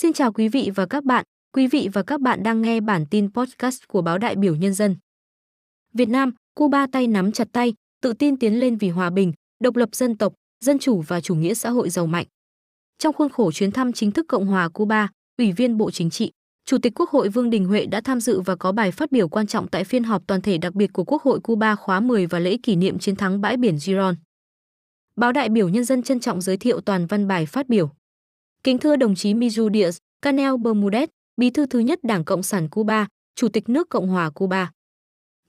Xin 0.00 0.12
chào 0.12 0.32
quý 0.32 0.48
vị 0.48 0.70
và 0.74 0.86
các 0.86 1.04
bạn. 1.04 1.24
Quý 1.52 1.66
vị 1.66 1.88
và 1.92 2.02
các 2.02 2.20
bạn 2.20 2.42
đang 2.42 2.62
nghe 2.62 2.80
bản 2.80 3.06
tin 3.10 3.32
podcast 3.32 3.82
của 3.88 4.02
báo 4.02 4.18
Đại 4.18 4.36
biểu 4.36 4.56
Nhân 4.56 4.74
dân. 4.74 4.96
Việt 5.94 6.08
Nam, 6.08 6.34
Cuba 6.54 6.86
tay 6.92 7.06
nắm 7.06 7.32
chặt 7.32 7.48
tay, 7.52 7.74
tự 8.02 8.12
tin 8.12 8.36
tiến 8.36 8.60
lên 8.60 8.76
vì 8.76 8.88
hòa 8.88 9.10
bình, 9.10 9.32
độc 9.62 9.76
lập 9.76 9.88
dân 9.92 10.16
tộc, 10.16 10.32
dân 10.64 10.78
chủ 10.78 11.02
và 11.06 11.20
chủ 11.20 11.34
nghĩa 11.34 11.54
xã 11.54 11.70
hội 11.70 11.90
giàu 11.90 12.06
mạnh. 12.06 12.26
Trong 12.98 13.14
khuôn 13.14 13.28
khổ 13.28 13.52
chuyến 13.52 13.70
thăm 13.70 13.92
chính 13.92 14.10
thức 14.10 14.26
Cộng 14.28 14.46
hòa 14.46 14.68
Cuba, 14.68 15.08
Ủy 15.38 15.52
viên 15.52 15.76
Bộ 15.76 15.90
Chính 15.90 16.10
trị, 16.10 16.32
Chủ 16.64 16.78
tịch 16.78 16.92
Quốc 16.94 17.10
hội 17.10 17.28
Vương 17.28 17.50
Đình 17.50 17.64
Huệ 17.64 17.86
đã 17.86 18.00
tham 18.00 18.20
dự 18.20 18.40
và 18.40 18.56
có 18.56 18.72
bài 18.72 18.92
phát 18.92 19.12
biểu 19.12 19.28
quan 19.28 19.46
trọng 19.46 19.68
tại 19.68 19.84
phiên 19.84 20.04
họp 20.04 20.26
toàn 20.26 20.40
thể 20.40 20.58
đặc 20.58 20.74
biệt 20.74 20.92
của 20.92 21.04
Quốc 21.04 21.22
hội 21.22 21.40
Cuba 21.40 21.74
khóa 21.74 22.00
10 22.00 22.26
và 22.26 22.38
lễ 22.38 22.56
kỷ 22.62 22.76
niệm 22.76 22.98
chiến 22.98 23.16
thắng 23.16 23.40
bãi 23.40 23.56
biển 23.56 23.78
Giron. 23.78 24.14
Báo 25.16 25.32
đại 25.32 25.48
biểu 25.48 25.68
nhân 25.68 25.84
dân 25.84 26.02
trân 26.02 26.20
trọng 26.20 26.40
giới 26.40 26.56
thiệu 26.56 26.80
toàn 26.80 27.06
văn 27.06 27.28
bài 27.28 27.46
phát 27.46 27.68
biểu. 27.68 27.97
Kính 28.64 28.78
thưa 28.78 28.96
đồng 28.96 29.14
chí 29.14 29.34
Mizu 29.34 29.70
Diaz, 29.70 29.98
Canel 30.22 30.54
Bermudez, 30.54 31.06
Bí 31.36 31.50
thư 31.50 31.66
thứ 31.66 31.78
nhất 31.78 31.98
Đảng 32.02 32.24
Cộng 32.24 32.42
sản 32.42 32.68
Cuba, 32.68 33.06
Chủ 33.34 33.48
tịch 33.48 33.68
nước 33.68 33.88
Cộng 33.88 34.08
hòa 34.08 34.30
Cuba. 34.30 34.70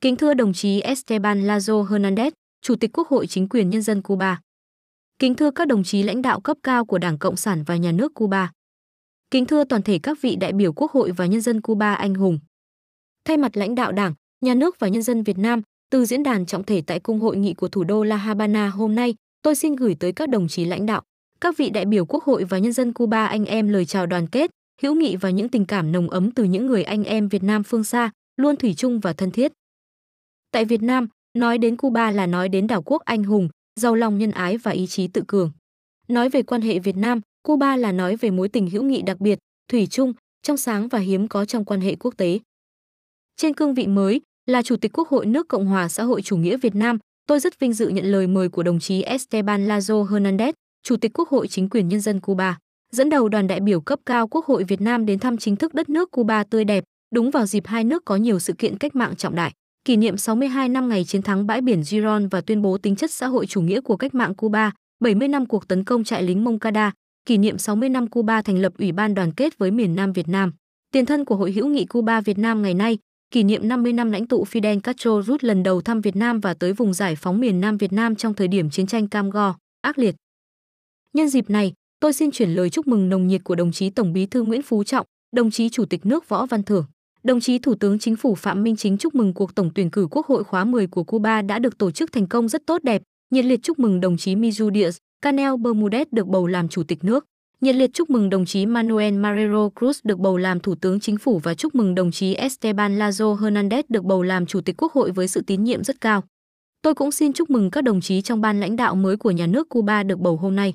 Kính 0.01 0.15
thưa 0.15 0.33
đồng 0.33 0.53
chí 0.53 0.79
Esteban 0.79 1.47
Lazo 1.47 1.85
Hernandez, 1.85 2.31
Chủ 2.61 2.75
tịch 2.75 2.91
Quốc 2.93 3.07
hội 3.07 3.27
Chính 3.27 3.49
quyền 3.49 3.69
Nhân 3.69 3.81
dân 3.81 4.01
Cuba. 4.01 4.41
Kính 5.19 5.35
thưa 5.35 5.51
các 5.51 5.67
đồng 5.67 5.83
chí 5.83 6.03
lãnh 6.03 6.21
đạo 6.21 6.39
cấp 6.39 6.57
cao 6.63 6.85
của 6.85 6.97
Đảng 6.97 7.17
Cộng 7.17 7.35
sản 7.35 7.63
và 7.63 7.75
Nhà 7.75 7.91
nước 7.91 8.13
Cuba. 8.13 8.51
Kính 9.31 9.45
thưa 9.45 9.63
toàn 9.63 9.81
thể 9.81 9.99
các 10.03 10.21
vị 10.21 10.35
đại 10.35 10.53
biểu 10.53 10.73
Quốc 10.73 10.91
hội 10.91 11.11
và 11.11 11.25
nhân 11.25 11.41
dân 11.41 11.61
Cuba 11.61 11.93
anh 11.93 12.13
hùng. 12.13 12.39
Thay 13.25 13.37
mặt 13.37 13.57
lãnh 13.57 13.75
đạo 13.75 13.91
Đảng, 13.91 14.13
Nhà 14.41 14.53
nước 14.53 14.79
và 14.79 14.87
nhân 14.87 15.01
dân 15.01 15.23
Việt 15.23 15.37
Nam, 15.37 15.61
từ 15.91 16.05
diễn 16.05 16.23
đàn 16.23 16.45
trọng 16.45 16.63
thể 16.63 16.81
tại 16.87 16.99
cung 16.99 17.19
hội 17.19 17.37
nghị 17.37 17.53
của 17.53 17.67
thủ 17.67 17.83
đô 17.83 18.03
La 18.03 18.17
Habana 18.17 18.67
hôm 18.67 18.95
nay, 18.95 19.15
tôi 19.41 19.55
xin 19.55 19.75
gửi 19.75 19.95
tới 19.99 20.11
các 20.11 20.29
đồng 20.29 20.47
chí 20.47 20.65
lãnh 20.65 20.85
đạo, 20.85 21.01
các 21.41 21.57
vị 21.57 21.69
đại 21.69 21.85
biểu 21.85 22.05
Quốc 22.05 22.23
hội 22.23 22.43
và 22.43 22.57
nhân 22.57 22.73
dân 22.73 22.93
Cuba 22.93 23.25
anh 23.25 23.45
em 23.45 23.67
lời 23.67 23.85
chào 23.85 24.05
đoàn 24.05 24.27
kết, 24.27 24.51
hữu 24.81 24.95
nghị 24.95 25.15
và 25.15 25.29
những 25.29 25.49
tình 25.49 25.65
cảm 25.65 25.91
nồng 25.91 26.09
ấm 26.09 26.31
từ 26.31 26.43
những 26.43 26.67
người 26.67 26.83
anh 26.83 27.03
em 27.03 27.27
Việt 27.27 27.43
Nam 27.43 27.63
phương 27.63 27.83
xa, 27.83 28.11
luôn 28.37 28.55
thủy 28.55 28.73
chung 28.77 28.99
và 28.99 29.13
thân 29.13 29.31
thiết. 29.31 29.51
Tại 30.51 30.65
Việt 30.65 30.81
Nam, 30.81 31.07
nói 31.37 31.57
đến 31.57 31.77
Cuba 31.77 32.11
là 32.11 32.25
nói 32.25 32.49
đến 32.49 32.67
đảo 32.67 32.81
quốc 32.81 33.01
anh 33.05 33.23
hùng, 33.23 33.49
giàu 33.79 33.95
lòng 33.95 34.17
nhân 34.17 34.31
ái 34.31 34.57
và 34.57 34.71
ý 34.71 34.87
chí 34.87 35.07
tự 35.07 35.23
cường. 35.27 35.51
Nói 36.07 36.29
về 36.29 36.43
quan 36.43 36.61
hệ 36.61 36.79
Việt 36.79 36.97
Nam, 36.97 37.21
Cuba 37.43 37.75
là 37.75 37.91
nói 37.91 38.15
về 38.15 38.31
mối 38.31 38.49
tình 38.49 38.69
hữu 38.69 38.83
nghị 38.83 39.01
đặc 39.01 39.19
biệt, 39.19 39.39
thủy 39.71 39.87
chung, 39.87 40.13
trong 40.43 40.57
sáng 40.57 40.87
và 40.87 40.99
hiếm 40.99 41.27
có 41.27 41.45
trong 41.45 41.65
quan 41.65 41.81
hệ 41.81 41.95
quốc 41.95 42.17
tế. 42.17 42.39
Trên 43.35 43.53
cương 43.53 43.73
vị 43.73 43.87
mới, 43.87 44.21
là 44.45 44.61
Chủ 44.61 44.75
tịch 44.75 44.91
Quốc 44.93 45.07
hội 45.07 45.25
nước 45.25 45.47
Cộng 45.47 45.65
hòa 45.65 45.89
xã 45.89 46.03
hội 46.03 46.21
chủ 46.21 46.37
nghĩa 46.37 46.57
Việt 46.57 46.75
Nam, 46.75 46.97
tôi 47.27 47.39
rất 47.39 47.59
vinh 47.59 47.73
dự 47.73 47.87
nhận 47.87 48.05
lời 48.05 48.27
mời 48.27 48.49
của 48.49 48.63
đồng 48.63 48.79
chí 48.79 49.01
Esteban 49.01 49.67
Lazo 49.67 50.05
Hernandez, 50.05 50.53
Chủ 50.83 50.97
tịch 50.97 51.11
Quốc 51.13 51.29
hội 51.29 51.47
chính 51.47 51.69
quyền 51.69 51.87
nhân 51.87 51.99
dân 51.99 52.19
Cuba, 52.19 52.57
dẫn 52.91 53.09
đầu 53.09 53.29
đoàn 53.29 53.47
đại 53.47 53.59
biểu 53.59 53.81
cấp 53.81 53.99
cao 54.05 54.27
Quốc 54.27 54.45
hội 54.45 54.63
Việt 54.63 54.81
Nam 54.81 55.05
đến 55.05 55.19
thăm 55.19 55.37
chính 55.37 55.55
thức 55.55 55.73
đất 55.73 55.89
nước 55.89 56.11
Cuba 56.11 56.43
tươi 56.43 56.65
đẹp, 56.65 56.83
đúng 57.15 57.31
vào 57.31 57.45
dịp 57.45 57.67
hai 57.67 57.83
nước 57.83 58.05
có 58.05 58.15
nhiều 58.15 58.39
sự 58.39 58.53
kiện 58.53 58.77
cách 58.77 58.95
mạng 58.95 59.15
trọng 59.15 59.35
đại, 59.35 59.51
kỷ 59.85 59.97
niệm 59.97 60.17
62 60.17 60.69
năm 60.69 60.89
ngày 60.89 61.05
chiến 61.05 61.21
thắng 61.21 61.47
bãi 61.47 61.61
biển 61.61 61.83
Giron 61.83 62.27
và 62.27 62.41
tuyên 62.41 62.61
bố 62.61 62.77
tính 62.77 62.95
chất 62.95 63.11
xã 63.11 63.27
hội 63.27 63.45
chủ 63.47 63.61
nghĩa 63.61 63.81
của 63.81 63.97
cách 63.97 64.15
mạng 64.15 64.35
Cuba, 64.35 64.71
70 64.99 65.27
năm 65.27 65.45
cuộc 65.45 65.67
tấn 65.67 65.83
công 65.83 66.03
trại 66.03 66.23
lính 66.23 66.43
Moncada, 66.43 66.91
kỷ 67.25 67.37
niệm 67.37 67.57
60 67.57 67.89
năm 67.89 68.07
Cuba 68.07 68.41
thành 68.41 68.57
lập 68.57 68.73
Ủy 68.77 68.91
ban 68.91 69.13
đoàn 69.13 69.31
kết 69.31 69.57
với 69.57 69.71
miền 69.71 69.95
Nam 69.95 70.13
Việt 70.13 70.27
Nam. 70.27 70.53
Tiền 70.91 71.05
thân 71.05 71.25
của 71.25 71.35
Hội 71.35 71.51
hữu 71.51 71.67
nghị 71.67 71.85
Cuba 71.85 72.21
Việt 72.21 72.37
Nam 72.37 72.61
ngày 72.61 72.73
nay, 72.73 72.97
kỷ 73.31 73.43
niệm 73.43 73.67
50 73.67 73.93
năm 73.93 74.11
lãnh 74.11 74.27
tụ 74.27 74.45
Fidel 74.51 74.79
Castro 74.79 75.21
rút 75.21 75.43
lần 75.43 75.63
đầu 75.63 75.81
thăm 75.81 76.01
Việt 76.01 76.15
Nam 76.15 76.39
và 76.39 76.53
tới 76.53 76.73
vùng 76.73 76.93
giải 76.93 77.15
phóng 77.15 77.39
miền 77.39 77.61
Nam 77.61 77.77
Việt 77.77 77.93
Nam 77.93 78.15
trong 78.15 78.33
thời 78.33 78.47
điểm 78.47 78.69
chiến 78.69 78.87
tranh 78.87 79.07
cam 79.07 79.29
go, 79.29 79.55
ác 79.81 79.97
liệt. 79.97 80.15
Nhân 81.13 81.29
dịp 81.29 81.49
này, 81.49 81.73
tôi 81.99 82.13
xin 82.13 82.31
chuyển 82.31 82.49
lời 82.49 82.69
chúc 82.69 82.87
mừng 82.87 83.09
nồng 83.09 83.27
nhiệt 83.27 83.43
của 83.43 83.55
đồng 83.55 83.71
chí 83.71 83.89
Tổng 83.89 84.13
Bí 84.13 84.25
thư 84.25 84.43
Nguyễn 84.43 84.61
Phú 84.61 84.83
Trọng, 84.83 85.05
đồng 85.35 85.51
chí 85.51 85.69
Chủ 85.69 85.85
tịch 85.85 86.05
nước 86.05 86.29
Võ 86.29 86.45
Văn 86.45 86.63
Thưởng, 86.63 86.85
đồng 87.23 87.39
chí 87.39 87.59
Thủ 87.59 87.75
tướng 87.75 87.99
Chính 87.99 88.15
phủ 88.15 88.35
Phạm 88.35 88.63
Minh 88.63 88.75
Chính 88.75 88.97
chúc 88.97 89.15
mừng 89.15 89.33
cuộc 89.33 89.55
tổng 89.55 89.69
tuyển 89.75 89.89
cử 89.89 90.07
Quốc 90.11 90.25
hội 90.25 90.43
khóa 90.43 90.65
10 90.65 90.87
của 90.87 91.03
Cuba 91.03 91.41
đã 91.41 91.59
được 91.59 91.77
tổ 91.77 91.91
chức 91.91 92.11
thành 92.11 92.27
công 92.27 92.47
rất 92.47 92.61
tốt 92.65 92.83
đẹp, 92.83 93.01
nhiệt 93.31 93.45
liệt 93.45 93.59
chúc 93.63 93.79
mừng 93.79 94.01
đồng 94.01 94.17
chí 94.17 94.35
Mizu 94.35 94.69
Diaz 94.69 94.97
Canel 95.21 95.53
Bermudez 95.53 96.05
được 96.11 96.27
bầu 96.27 96.47
làm 96.47 96.69
Chủ 96.69 96.83
tịch 96.83 97.03
nước. 97.03 97.25
Nhiệt 97.61 97.75
liệt 97.75 97.93
chúc 97.93 98.09
mừng 98.09 98.29
đồng 98.29 98.45
chí 98.45 98.65
Manuel 98.65 99.13
Marrero 99.13 99.69
Cruz 99.75 99.99
được 100.03 100.19
bầu 100.19 100.37
làm 100.37 100.59
Thủ 100.59 100.75
tướng 100.75 100.99
Chính 100.99 101.17
phủ 101.17 101.39
và 101.39 101.53
chúc 101.53 101.75
mừng 101.75 101.95
đồng 101.95 102.11
chí 102.11 102.33
Esteban 102.33 102.99
Lazo 102.99 103.35
Hernandez 103.35 103.83
được 103.89 104.03
bầu 104.03 104.23
làm 104.23 104.45
Chủ 104.45 104.61
tịch 104.61 104.75
Quốc 104.77 104.93
hội 104.93 105.11
với 105.11 105.27
sự 105.27 105.41
tín 105.47 105.63
nhiệm 105.63 105.83
rất 105.83 106.01
cao. 106.01 106.23
Tôi 106.81 106.95
cũng 106.95 107.11
xin 107.11 107.33
chúc 107.33 107.49
mừng 107.49 107.71
các 107.71 107.83
đồng 107.83 108.01
chí 108.01 108.21
trong 108.21 108.41
ban 108.41 108.59
lãnh 108.59 108.75
đạo 108.75 108.95
mới 108.95 109.17
của 109.17 109.31
nhà 109.31 109.47
nước 109.47 109.69
Cuba 109.69 110.03
được 110.03 110.19
bầu 110.19 110.37
hôm 110.37 110.55
nay. 110.55 110.73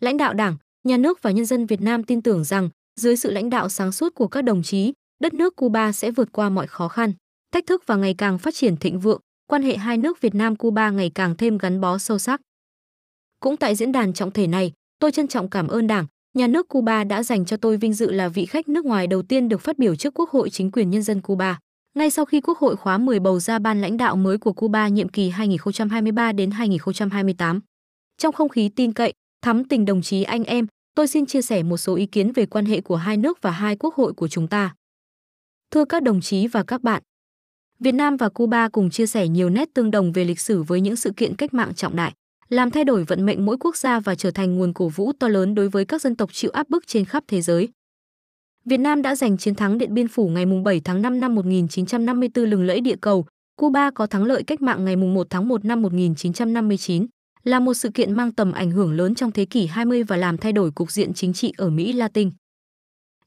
Lãnh 0.00 0.16
đạo 0.16 0.34
Đảng, 0.34 0.56
Nhà 0.84 0.96
nước 0.96 1.22
và 1.22 1.30
nhân 1.30 1.44
dân 1.44 1.66
Việt 1.66 1.80
Nam 1.80 2.04
tin 2.04 2.22
tưởng 2.22 2.44
rằng, 2.44 2.68
dưới 3.00 3.16
sự 3.16 3.30
lãnh 3.30 3.50
đạo 3.50 3.68
sáng 3.68 3.92
suốt 3.92 4.14
của 4.14 4.28
các 4.28 4.42
đồng 4.42 4.62
chí, 4.62 4.92
đất 5.20 5.34
nước 5.34 5.56
Cuba 5.56 5.92
sẽ 5.92 6.10
vượt 6.10 6.32
qua 6.32 6.48
mọi 6.48 6.66
khó 6.66 6.88
khăn, 6.88 7.12
thách 7.52 7.66
thức 7.66 7.82
và 7.86 7.96
ngày 7.96 8.14
càng 8.18 8.38
phát 8.38 8.54
triển 8.54 8.76
thịnh 8.76 9.00
vượng, 9.00 9.20
quan 9.46 9.62
hệ 9.62 9.76
hai 9.76 9.98
nước 9.98 10.20
Việt 10.20 10.34
Nam 10.34 10.56
Cuba 10.56 10.90
ngày 10.90 11.10
càng 11.14 11.34
thêm 11.36 11.58
gắn 11.58 11.80
bó 11.80 11.98
sâu 11.98 12.18
sắc. 12.18 12.40
Cũng 13.40 13.56
tại 13.56 13.74
diễn 13.74 13.92
đàn 13.92 14.12
trọng 14.12 14.30
thể 14.30 14.46
này, 14.46 14.72
tôi 14.98 15.12
trân 15.12 15.28
trọng 15.28 15.50
cảm 15.50 15.68
ơn 15.68 15.86
Đảng, 15.86 16.06
nhà 16.34 16.46
nước 16.46 16.68
Cuba 16.68 17.04
đã 17.04 17.22
dành 17.22 17.44
cho 17.44 17.56
tôi 17.56 17.76
vinh 17.76 17.94
dự 17.94 18.10
là 18.12 18.28
vị 18.28 18.46
khách 18.46 18.68
nước 18.68 18.84
ngoài 18.84 19.06
đầu 19.06 19.22
tiên 19.22 19.48
được 19.48 19.60
phát 19.60 19.78
biểu 19.78 19.96
trước 19.96 20.14
Quốc 20.14 20.30
hội 20.30 20.50
chính 20.50 20.70
quyền 20.70 20.90
nhân 20.90 21.02
dân 21.02 21.20
Cuba. 21.20 21.58
Ngay 21.94 22.10
sau 22.10 22.24
khi 22.24 22.40
Quốc 22.40 22.58
hội 22.58 22.76
khóa 22.76 22.98
10 22.98 23.20
bầu 23.20 23.40
ra 23.40 23.58
ban 23.58 23.80
lãnh 23.80 23.96
đạo 23.96 24.16
mới 24.16 24.38
của 24.38 24.52
Cuba 24.52 24.88
nhiệm 24.88 25.08
kỳ 25.08 25.30
2023 25.30 26.32
đến 26.32 26.50
2028. 26.50 27.60
Trong 28.18 28.32
không 28.34 28.48
khí 28.48 28.68
tin 28.68 28.92
cậy, 28.92 29.12
thắm 29.42 29.64
tình 29.64 29.84
đồng 29.84 30.02
chí 30.02 30.22
anh 30.22 30.44
em, 30.44 30.66
tôi 30.94 31.06
xin 31.06 31.26
chia 31.26 31.42
sẻ 31.42 31.62
một 31.62 31.76
số 31.76 31.94
ý 31.94 32.06
kiến 32.06 32.32
về 32.32 32.46
quan 32.46 32.64
hệ 32.64 32.80
của 32.80 32.96
hai 32.96 33.16
nước 33.16 33.42
và 33.42 33.50
hai 33.50 33.76
quốc 33.76 33.94
hội 33.94 34.12
của 34.12 34.28
chúng 34.28 34.48
ta. 34.48 34.74
Thưa 35.70 35.84
các 35.84 36.02
đồng 36.02 36.20
chí 36.20 36.46
và 36.46 36.62
các 36.62 36.82
bạn, 36.82 37.02
Việt 37.80 37.92
Nam 37.92 38.16
và 38.16 38.28
Cuba 38.28 38.68
cùng 38.68 38.90
chia 38.90 39.06
sẻ 39.06 39.28
nhiều 39.28 39.50
nét 39.50 39.68
tương 39.74 39.90
đồng 39.90 40.12
về 40.12 40.24
lịch 40.24 40.40
sử 40.40 40.62
với 40.62 40.80
những 40.80 40.96
sự 40.96 41.12
kiện 41.16 41.36
cách 41.36 41.54
mạng 41.54 41.74
trọng 41.74 41.96
đại, 41.96 42.12
làm 42.48 42.70
thay 42.70 42.84
đổi 42.84 43.04
vận 43.04 43.26
mệnh 43.26 43.46
mỗi 43.46 43.56
quốc 43.60 43.76
gia 43.76 44.00
và 44.00 44.14
trở 44.14 44.30
thành 44.30 44.56
nguồn 44.56 44.72
cổ 44.72 44.88
vũ 44.88 45.12
to 45.12 45.28
lớn 45.28 45.54
đối 45.54 45.68
với 45.68 45.84
các 45.84 46.02
dân 46.02 46.16
tộc 46.16 46.30
chịu 46.32 46.50
áp 46.50 46.68
bức 46.68 46.86
trên 46.86 47.04
khắp 47.04 47.24
thế 47.28 47.40
giới. 47.40 47.68
Việt 48.64 48.76
Nam 48.76 49.02
đã 49.02 49.14
giành 49.14 49.38
chiến 49.38 49.54
thắng 49.54 49.78
Điện 49.78 49.94
Biên 49.94 50.08
Phủ 50.08 50.28
ngày 50.28 50.46
7 50.64 50.80
tháng 50.80 51.02
5 51.02 51.20
năm 51.20 51.34
1954 51.34 52.44
lừng 52.44 52.64
lẫy 52.64 52.80
địa 52.80 52.96
cầu, 53.00 53.26
Cuba 53.56 53.90
có 53.90 54.06
thắng 54.06 54.24
lợi 54.24 54.42
cách 54.42 54.62
mạng 54.62 54.84
ngày 54.84 54.96
1 54.96 55.26
tháng 55.30 55.48
1 55.48 55.64
năm 55.64 55.82
1959, 55.82 57.06
là 57.48 57.60
một 57.60 57.74
sự 57.74 57.90
kiện 57.90 58.12
mang 58.12 58.32
tầm 58.32 58.52
ảnh 58.52 58.70
hưởng 58.70 58.92
lớn 58.92 59.14
trong 59.14 59.32
thế 59.32 59.44
kỷ 59.44 59.66
20 59.66 60.02
và 60.02 60.16
làm 60.16 60.38
thay 60.38 60.52
đổi 60.52 60.70
cục 60.70 60.90
diện 60.90 61.14
chính 61.14 61.32
trị 61.32 61.52
ở 61.56 61.70
Mỹ 61.70 61.92
Latin. 61.92 62.30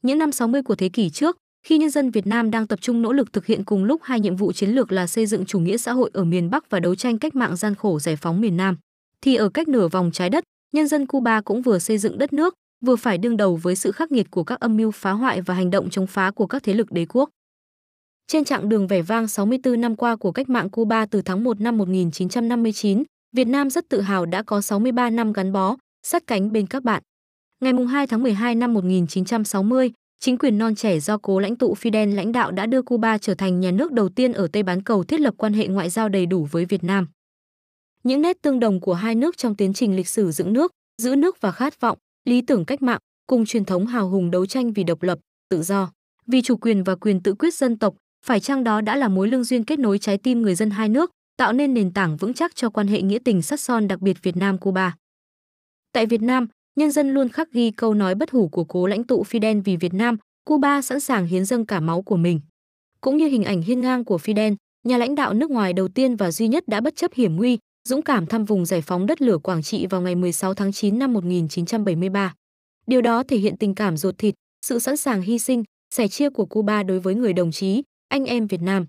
Những 0.02 0.18
năm 0.18 0.32
60 0.32 0.62
của 0.62 0.74
thế 0.74 0.88
kỷ 0.88 1.10
trước, 1.10 1.36
khi 1.66 1.78
nhân 1.78 1.90
dân 1.90 2.10
Việt 2.10 2.26
Nam 2.26 2.50
đang 2.50 2.66
tập 2.66 2.80
trung 2.80 3.02
nỗ 3.02 3.12
lực 3.12 3.32
thực 3.32 3.46
hiện 3.46 3.64
cùng 3.64 3.84
lúc 3.84 4.00
hai 4.04 4.20
nhiệm 4.20 4.36
vụ 4.36 4.52
chiến 4.52 4.70
lược 4.70 4.92
là 4.92 5.06
xây 5.06 5.26
dựng 5.26 5.44
chủ 5.44 5.60
nghĩa 5.60 5.76
xã 5.76 5.92
hội 5.92 6.10
ở 6.12 6.24
miền 6.24 6.50
Bắc 6.50 6.70
và 6.70 6.80
đấu 6.80 6.94
tranh 6.94 7.18
cách 7.18 7.34
mạng 7.34 7.56
gian 7.56 7.74
khổ 7.74 7.98
giải 7.98 8.16
phóng 8.16 8.40
miền 8.40 8.56
Nam, 8.56 8.76
thì 9.20 9.34
ở 9.34 9.48
cách 9.48 9.68
nửa 9.68 9.88
vòng 9.88 10.10
trái 10.12 10.30
đất, 10.30 10.44
nhân 10.72 10.88
dân 10.88 11.06
Cuba 11.06 11.40
cũng 11.40 11.62
vừa 11.62 11.78
xây 11.78 11.98
dựng 11.98 12.18
đất 12.18 12.32
nước, 12.32 12.54
vừa 12.84 12.96
phải 12.96 13.18
đương 13.18 13.36
đầu 13.36 13.56
với 13.56 13.76
sự 13.76 13.92
khắc 13.92 14.12
nghiệt 14.12 14.30
của 14.30 14.44
các 14.44 14.60
âm 14.60 14.76
mưu 14.76 14.90
phá 14.90 15.12
hoại 15.12 15.40
và 15.40 15.54
hành 15.54 15.70
động 15.70 15.90
chống 15.90 16.06
phá 16.06 16.30
của 16.30 16.46
các 16.46 16.62
thế 16.62 16.74
lực 16.74 16.92
đế 16.92 17.06
quốc. 17.08 17.28
Trên 18.26 18.44
chặng 18.44 18.68
đường 18.68 18.86
vẻ 18.86 19.02
vang 19.02 19.28
64 19.28 19.80
năm 19.80 19.96
qua 19.96 20.16
của 20.16 20.32
cách 20.32 20.50
mạng 20.50 20.70
Cuba 20.70 21.06
từ 21.06 21.22
tháng 21.22 21.44
1 21.44 21.60
năm 21.60 21.78
1959, 21.78 23.02
Việt 23.36 23.48
Nam 23.48 23.70
rất 23.70 23.88
tự 23.88 24.00
hào 24.00 24.26
đã 24.26 24.42
có 24.42 24.60
63 24.60 25.10
năm 25.10 25.32
gắn 25.32 25.52
bó, 25.52 25.76
sát 26.02 26.26
cánh 26.26 26.52
bên 26.52 26.66
các 26.66 26.82
bạn. 26.82 27.02
Ngày 27.60 27.72
2 27.90 28.06
tháng 28.06 28.22
12 28.22 28.54
năm 28.54 28.74
1960, 28.74 29.92
chính 30.20 30.38
quyền 30.38 30.58
non 30.58 30.74
trẻ 30.74 31.00
do 31.00 31.18
cố 31.18 31.38
lãnh 31.40 31.56
tụ 31.56 31.74
Fidel 31.74 32.14
lãnh 32.14 32.32
đạo 32.32 32.50
đã 32.50 32.66
đưa 32.66 32.82
Cuba 32.82 33.18
trở 33.18 33.34
thành 33.34 33.60
nhà 33.60 33.70
nước 33.70 33.92
đầu 33.92 34.08
tiên 34.08 34.32
ở 34.32 34.48
Tây 34.52 34.62
bán 34.62 34.82
cầu 34.82 35.04
thiết 35.04 35.20
lập 35.20 35.34
quan 35.36 35.52
hệ 35.52 35.66
ngoại 35.66 35.90
giao 35.90 36.08
đầy 36.08 36.26
đủ 36.26 36.48
với 36.50 36.64
Việt 36.64 36.84
Nam. 36.84 37.06
Những 38.04 38.22
nét 38.22 38.42
tương 38.42 38.60
đồng 38.60 38.80
của 38.80 38.94
hai 38.94 39.14
nước 39.14 39.36
trong 39.36 39.56
tiến 39.56 39.72
trình 39.72 39.96
lịch 39.96 40.08
sử 40.08 40.30
dựng 40.30 40.52
nước, 40.52 40.72
giữ 41.02 41.16
nước 41.16 41.40
và 41.40 41.52
khát 41.52 41.80
vọng, 41.80 41.98
lý 42.24 42.42
tưởng 42.42 42.64
cách 42.64 42.82
mạng, 42.82 43.00
cùng 43.26 43.46
truyền 43.46 43.64
thống 43.64 43.86
hào 43.86 44.08
hùng 44.08 44.30
đấu 44.30 44.46
tranh 44.46 44.72
vì 44.72 44.84
độc 44.84 45.02
lập, 45.02 45.18
tự 45.48 45.62
do, 45.62 45.90
vì 46.26 46.42
chủ 46.42 46.56
quyền 46.56 46.84
và 46.84 46.94
quyền 46.94 47.20
tự 47.20 47.34
quyết 47.34 47.54
dân 47.54 47.78
tộc, 47.78 47.94
phải 48.26 48.40
chăng 48.40 48.64
đó 48.64 48.80
đã 48.80 48.96
là 48.96 49.08
mối 49.08 49.28
lương 49.28 49.44
duyên 49.44 49.64
kết 49.64 49.78
nối 49.78 49.98
trái 49.98 50.18
tim 50.18 50.42
người 50.42 50.54
dân 50.54 50.70
hai 50.70 50.88
nước, 50.88 51.10
tạo 51.42 51.52
nên 51.52 51.74
nền 51.74 51.90
tảng 51.90 52.16
vững 52.16 52.34
chắc 52.34 52.56
cho 52.56 52.70
quan 52.70 52.86
hệ 52.86 53.02
nghĩa 53.02 53.18
tình 53.24 53.42
sắt 53.42 53.60
son 53.60 53.88
đặc 53.88 54.00
biệt 54.00 54.22
Việt 54.22 54.36
Nam 54.36 54.58
Cuba. 54.58 54.96
Tại 55.92 56.06
Việt 56.06 56.22
Nam, 56.22 56.46
nhân 56.76 56.90
dân 56.90 57.14
luôn 57.14 57.28
khắc 57.28 57.52
ghi 57.52 57.70
câu 57.70 57.94
nói 57.94 58.14
bất 58.14 58.30
hủ 58.30 58.48
của 58.48 58.64
cố 58.64 58.86
lãnh 58.86 59.04
tụ 59.04 59.22
Fidel 59.22 59.62
vì 59.62 59.76
Việt 59.76 59.94
Nam, 59.94 60.16
Cuba 60.44 60.82
sẵn 60.82 61.00
sàng 61.00 61.26
hiến 61.26 61.44
dâng 61.44 61.66
cả 61.66 61.80
máu 61.80 62.02
của 62.02 62.16
mình. 62.16 62.40
Cũng 63.00 63.16
như 63.16 63.26
hình 63.26 63.44
ảnh 63.44 63.62
hiên 63.62 63.80
ngang 63.80 64.04
của 64.04 64.16
Fidel, 64.16 64.56
nhà 64.84 64.98
lãnh 64.98 65.14
đạo 65.14 65.34
nước 65.34 65.50
ngoài 65.50 65.72
đầu 65.72 65.88
tiên 65.88 66.16
và 66.16 66.30
duy 66.30 66.48
nhất 66.48 66.68
đã 66.68 66.80
bất 66.80 66.96
chấp 66.96 67.12
hiểm 67.14 67.36
nguy, 67.36 67.58
dũng 67.88 68.02
cảm 68.02 68.26
thăm 68.26 68.44
vùng 68.44 68.66
giải 68.66 68.82
phóng 68.82 69.06
đất 69.06 69.22
lửa 69.22 69.38
Quảng 69.38 69.62
Trị 69.62 69.86
vào 69.86 70.00
ngày 70.00 70.14
16 70.14 70.54
tháng 70.54 70.72
9 70.72 70.98
năm 70.98 71.12
1973. 71.12 72.34
Điều 72.86 73.00
đó 73.00 73.22
thể 73.22 73.36
hiện 73.36 73.56
tình 73.56 73.74
cảm 73.74 73.96
ruột 73.96 74.18
thịt, 74.18 74.34
sự 74.66 74.78
sẵn 74.78 74.96
sàng 74.96 75.22
hy 75.22 75.38
sinh, 75.38 75.64
sẻ 75.94 76.08
chia 76.08 76.30
của 76.30 76.46
Cuba 76.46 76.82
đối 76.82 77.00
với 77.00 77.14
người 77.14 77.32
đồng 77.32 77.52
chí, 77.52 77.82
anh 78.08 78.24
em 78.24 78.46
Việt 78.46 78.62
Nam. 78.62 78.86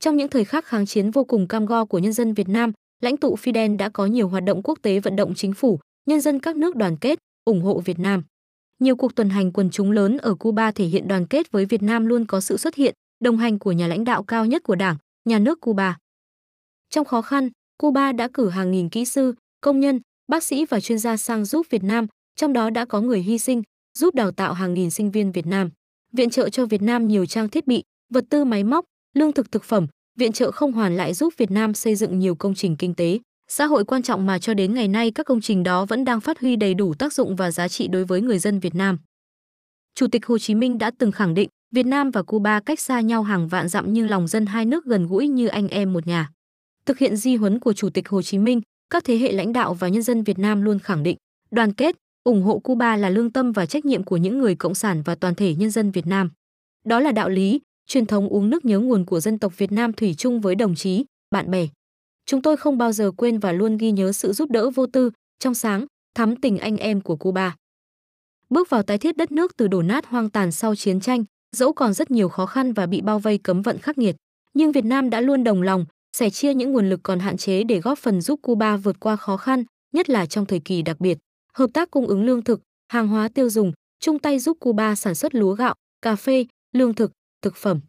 Trong 0.00 0.16
những 0.16 0.28
thời 0.28 0.44
khắc 0.44 0.64
kháng 0.64 0.86
chiến 0.86 1.10
vô 1.10 1.24
cùng 1.24 1.48
cam 1.48 1.66
go 1.66 1.84
của 1.84 1.98
nhân 1.98 2.12
dân 2.12 2.34
Việt 2.34 2.48
Nam, 2.48 2.72
lãnh 3.02 3.16
tụ 3.16 3.36
Fidel 3.36 3.76
đã 3.76 3.88
có 3.88 4.06
nhiều 4.06 4.28
hoạt 4.28 4.44
động 4.44 4.62
quốc 4.62 4.78
tế 4.82 5.00
vận 5.00 5.16
động 5.16 5.34
chính 5.34 5.52
phủ, 5.52 5.80
nhân 6.06 6.20
dân 6.20 6.40
các 6.40 6.56
nước 6.56 6.76
đoàn 6.76 6.96
kết, 6.96 7.18
ủng 7.44 7.62
hộ 7.62 7.80
Việt 7.80 7.98
Nam. 7.98 8.22
Nhiều 8.78 8.96
cuộc 8.96 9.14
tuần 9.14 9.30
hành 9.30 9.52
quần 9.52 9.70
chúng 9.70 9.90
lớn 9.90 10.18
ở 10.18 10.34
Cuba 10.34 10.70
thể 10.70 10.84
hiện 10.84 11.08
đoàn 11.08 11.26
kết 11.26 11.52
với 11.52 11.64
Việt 11.64 11.82
Nam 11.82 12.06
luôn 12.06 12.26
có 12.26 12.40
sự 12.40 12.56
xuất 12.56 12.74
hiện, 12.74 12.94
đồng 13.24 13.36
hành 13.36 13.58
của 13.58 13.72
nhà 13.72 13.86
lãnh 13.86 14.04
đạo 14.04 14.22
cao 14.22 14.46
nhất 14.46 14.62
của 14.62 14.74
Đảng, 14.74 14.96
nhà 15.24 15.38
nước 15.38 15.60
Cuba. 15.60 15.98
Trong 16.90 17.04
khó 17.04 17.22
khăn, 17.22 17.48
Cuba 17.78 18.12
đã 18.12 18.28
cử 18.34 18.48
hàng 18.48 18.70
nghìn 18.70 18.88
kỹ 18.88 19.04
sư, 19.04 19.34
công 19.60 19.80
nhân, 19.80 20.00
bác 20.28 20.44
sĩ 20.44 20.64
và 20.64 20.80
chuyên 20.80 20.98
gia 20.98 21.16
sang 21.16 21.44
giúp 21.44 21.66
Việt 21.70 21.84
Nam, 21.84 22.06
trong 22.36 22.52
đó 22.52 22.70
đã 22.70 22.84
có 22.84 23.00
người 23.00 23.20
hy 23.20 23.38
sinh, 23.38 23.62
giúp 23.98 24.14
đào 24.14 24.30
tạo 24.30 24.52
hàng 24.52 24.74
nghìn 24.74 24.90
sinh 24.90 25.10
viên 25.10 25.32
Việt 25.32 25.46
Nam. 25.46 25.70
Viện 26.12 26.30
trợ 26.30 26.48
cho 26.48 26.66
Việt 26.66 26.82
Nam 26.82 27.08
nhiều 27.08 27.26
trang 27.26 27.48
thiết 27.48 27.66
bị, 27.66 27.82
vật 28.10 28.24
tư 28.30 28.44
máy 28.44 28.64
móc, 28.64 28.84
lương 29.14 29.32
thực 29.32 29.52
thực 29.52 29.64
phẩm, 29.64 29.86
viện 30.18 30.32
trợ 30.32 30.50
không 30.50 30.72
hoàn 30.72 30.96
lại 30.96 31.14
giúp 31.14 31.34
Việt 31.36 31.50
Nam 31.50 31.74
xây 31.74 31.94
dựng 31.94 32.18
nhiều 32.18 32.34
công 32.34 32.54
trình 32.54 32.76
kinh 32.76 32.94
tế, 32.94 33.18
xã 33.48 33.66
hội 33.66 33.84
quan 33.84 34.02
trọng 34.02 34.26
mà 34.26 34.38
cho 34.38 34.54
đến 34.54 34.74
ngày 34.74 34.88
nay 34.88 35.10
các 35.10 35.26
công 35.26 35.40
trình 35.40 35.62
đó 35.62 35.84
vẫn 35.84 36.04
đang 36.04 36.20
phát 36.20 36.40
huy 36.40 36.56
đầy 36.56 36.74
đủ 36.74 36.94
tác 36.94 37.12
dụng 37.12 37.36
và 37.36 37.50
giá 37.50 37.68
trị 37.68 37.88
đối 37.88 38.04
với 38.04 38.20
người 38.20 38.38
dân 38.38 38.58
Việt 38.58 38.74
Nam. 38.74 38.98
Chủ 39.94 40.06
tịch 40.06 40.26
Hồ 40.26 40.38
Chí 40.38 40.54
Minh 40.54 40.78
đã 40.78 40.90
từng 40.98 41.12
khẳng 41.12 41.34
định, 41.34 41.48
Việt 41.74 41.86
Nam 41.86 42.10
và 42.10 42.22
Cuba 42.22 42.60
cách 42.60 42.80
xa 42.80 43.00
nhau 43.00 43.22
hàng 43.22 43.48
vạn 43.48 43.68
dặm 43.68 43.92
nhưng 43.92 44.10
lòng 44.10 44.26
dân 44.26 44.46
hai 44.46 44.64
nước 44.64 44.84
gần 44.84 45.06
gũi 45.06 45.28
như 45.28 45.46
anh 45.46 45.68
em 45.68 45.92
một 45.92 46.06
nhà. 46.06 46.30
Thực 46.86 46.98
hiện 46.98 47.16
di 47.16 47.36
huấn 47.36 47.58
của 47.58 47.72
Chủ 47.72 47.90
tịch 47.90 48.08
Hồ 48.08 48.22
Chí 48.22 48.38
Minh, 48.38 48.60
các 48.90 49.04
thế 49.04 49.16
hệ 49.16 49.32
lãnh 49.32 49.52
đạo 49.52 49.74
và 49.74 49.88
nhân 49.88 50.02
dân 50.02 50.22
Việt 50.22 50.38
Nam 50.38 50.62
luôn 50.62 50.78
khẳng 50.78 51.02
định, 51.02 51.16
đoàn 51.50 51.72
kết, 51.72 51.96
ủng 52.24 52.42
hộ 52.42 52.58
Cuba 52.58 52.96
là 52.96 53.10
lương 53.10 53.32
tâm 53.32 53.52
và 53.52 53.66
trách 53.66 53.84
nhiệm 53.84 54.04
của 54.04 54.16
những 54.16 54.38
người 54.38 54.54
cộng 54.54 54.74
sản 54.74 55.02
và 55.02 55.14
toàn 55.14 55.34
thể 55.34 55.54
nhân 55.54 55.70
dân 55.70 55.90
Việt 55.90 56.06
Nam. 56.06 56.30
Đó 56.84 57.00
là 57.00 57.12
đạo 57.12 57.28
lý, 57.28 57.60
truyền 57.90 58.06
thống 58.06 58.28
uống 58.28 58.50
nước 58.50 58.64
nhớ 58.64 58.78
nguồn 58.78 59.04
của 59.04 59.20
dân 59.20 59.38
tộc 59.38 59.58
Việt 59.58 59.72
Nam 59.72 59.92
thủy 59.92 60.14
chung 60.18 60.40
với 60.40 60.54
đồng 60.54 60.74
chí, 60.74 61.04
bạn 61.30 61.50
bè. 61.50 61.66
Chúng 62.26 62.42
tôi 62.42 62.56
không 62.56 62.78
bao 62.78 62.92
giờ 62.92 63.10
quên 63.16 63.38
và 63.38 63.52
luôn 63.52 63.76
ghi 63.76 63.90
nhớ 63.90 64.12
sự 64.12 64.32
giúp 64.32 64.50
đỡ 64.50 64.70
vô 64.70 64.86
tư, 64.86 65.10
trong 65.38 65.54
sáng, 65.54 65.86
thắm 66.14 66.36
tình 66.36 66.58
anh 66.58 66.76
em 66.76 67.00
của 67.00 67.16
Cuba. 67.16 67.56
Bước 68.50 68.70
vào 68.70 68.82
tái 68.82 68.98
thiết 68.98 69.16
đất 69.16 69.32
nước 69.32 69.56
từ 69.56 69.68
đổ 69.68 69.82
nát 69.82 70.06
hoang 70.06 70.30
tàn 70.30 70.52
sau 70.52 70.76
chiến 70.76 71.00
tranh, 71.00 71.24
dẫu 71.56 71.72
còn 71.72 71.92
rất 71.92 72.10
nhiều 72.10 72.28
khó 72.28 72.46
khăn 72.46 72.72
và 72.72 72.86
bị 72.86 73.00
bao 73.00 73.18
vây 73.18 73.38
cấm 73.38 73.62
vận 73.62 73.78
khắc 73.78 73.98
nghiệt, 73.98 74.16
nhưng 74.54 74.72
Việt 74.72 74.84
Nam 74.84 75.10
đã 75.10 75.20
luôn 75.20 75.44
đồng 75.44 75.62
lòng, 75.62 75.84
sẻ 76.16 76.30
chia 76.30 76.54
những 76.54 76.72
nguồn 76.72 76.90
lực 76.90 77.00
còn 77.02 77.18
hạn 77.18 77.36
chế 77.36 77.64
để 77.64 77.80
góp 77.80 77.98
phần 77.98 78.20
giúp 78.20 78.40
Cuba 78.42 78.76
vượt 78.76 79.00
qua 79.00 79.16
khó 79.16 79.36
khăn, 79.36 79.64
nhất 79.94 80.10
là 80.10 80.26
trong 80.26 80.46
thời 80.46 80.60
kỳ 80.60 80.82
đặc 80.82 81.00
biệt. 81.00 81.18
Hợp 81.54 81.70
tác 81.74 81.90
cung 81.90 82.06
ứng 82.06 82.24
lương 82.24 82.44
thực, 82.44 82.60
hàng 82.88 83.08
hóa 83.08 83.28
tiêu 83.28 83.50
dùng, 83.50 83.72
chung 84.00 84.18
tay 84.18 84.38
giúp 84.38 84.56
Cuba 84.60 84.94
sản 84.94 85.14
xuất 85.14 85.34
lúa 85.34 85.54
gạo, 85.54 85.74
cà 86.02 86.16
phê, 86.16 86.46
lương 86.72 86.94
thực, 86.94 87.12
thực 87.42 87.56
phẩm. 87.56 87.80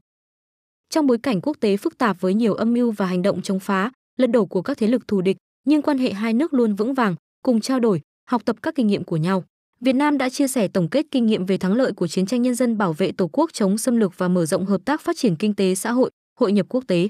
Trong 0.89 1.07
bối 1.07 1.17
cảnh 1.17 1.41
quốc 1.41 1.57
tế 1.59 1.77
phức 1.77 1.97
tạp 1.97 2.21
với 2.21 2.33
nhiều 2.33 2.53
âm 2.53 2.73
mưu 2.73 2.91
và 2.91 3.05
hành 3.05 3.21
động 3.21 3.41
chống 3.41 3.59
phá, 3.59 3.91
lật 4.17 4.27
đổ 4.27 4.45
của 4.45 4.61
các 4.61 4.77
thế 4.77 4.87
lực 4.87 5.07
thù 5.07 5.21
địch, 5.21 5.37
nhưng 5.65 5.81
quan 5.81 5.97
hệ 5.97 6.13
hai 6.13 6.33
nước 6.33 6.53
luôn 6.53 6.75
vững 6.75 6.93
vàng, 6.93 7.15
cùng 7.43 7.61
trao 7.61 7.79
đổi, 7.79 8.01
học 8.29 8.41
tập 8.45 8.55
các 8.61 8.75
kinh 8.75 8.87
nghiệm 8.87 9.03
của 9.03 9.17
nhau. 9.17 9.43
Việt 9.79 9.93
Nam 9.93 10.17
đã 10.17 10.29
chia 10.29 10.47
sẻ 10.47 10.67
tổng 10.67 10.89
kết 10.89 11.05
kinh 11.11 11.25
nghiệm 11.25 11.45
về 11.45 11.57
thắng 11.57 11.73
lợi 11.73 11.91
của 11.93 12.07
chiến 12.07 12.25
tranh 12.25 12.41
nhân 12.41 12.55
dân 12.55 12.77
bảo 12.77 12.93
vệ 12.93 13.11
Tổ 13.11 13.27
quốc 13.27 13.53
chống 13.53 13.77
xâm 13.77 13.97
lược 13.97 14.17
và 14.17 14.27
mở 14.27 14.45
rộng 14.45 14.65
hợp 14.65 14.81
tác 14.85 15.01
phát 15.01 15.17
triển 15.17 15.35
kinh 15.35 15.53
tế 15.53 15.75
xã 15.75 15.91
hội, 15.91 16.11
hội 16.39 16.51
nhập 16.51 16.65
quốc 16.69 16.83
tế. 16.87 17.09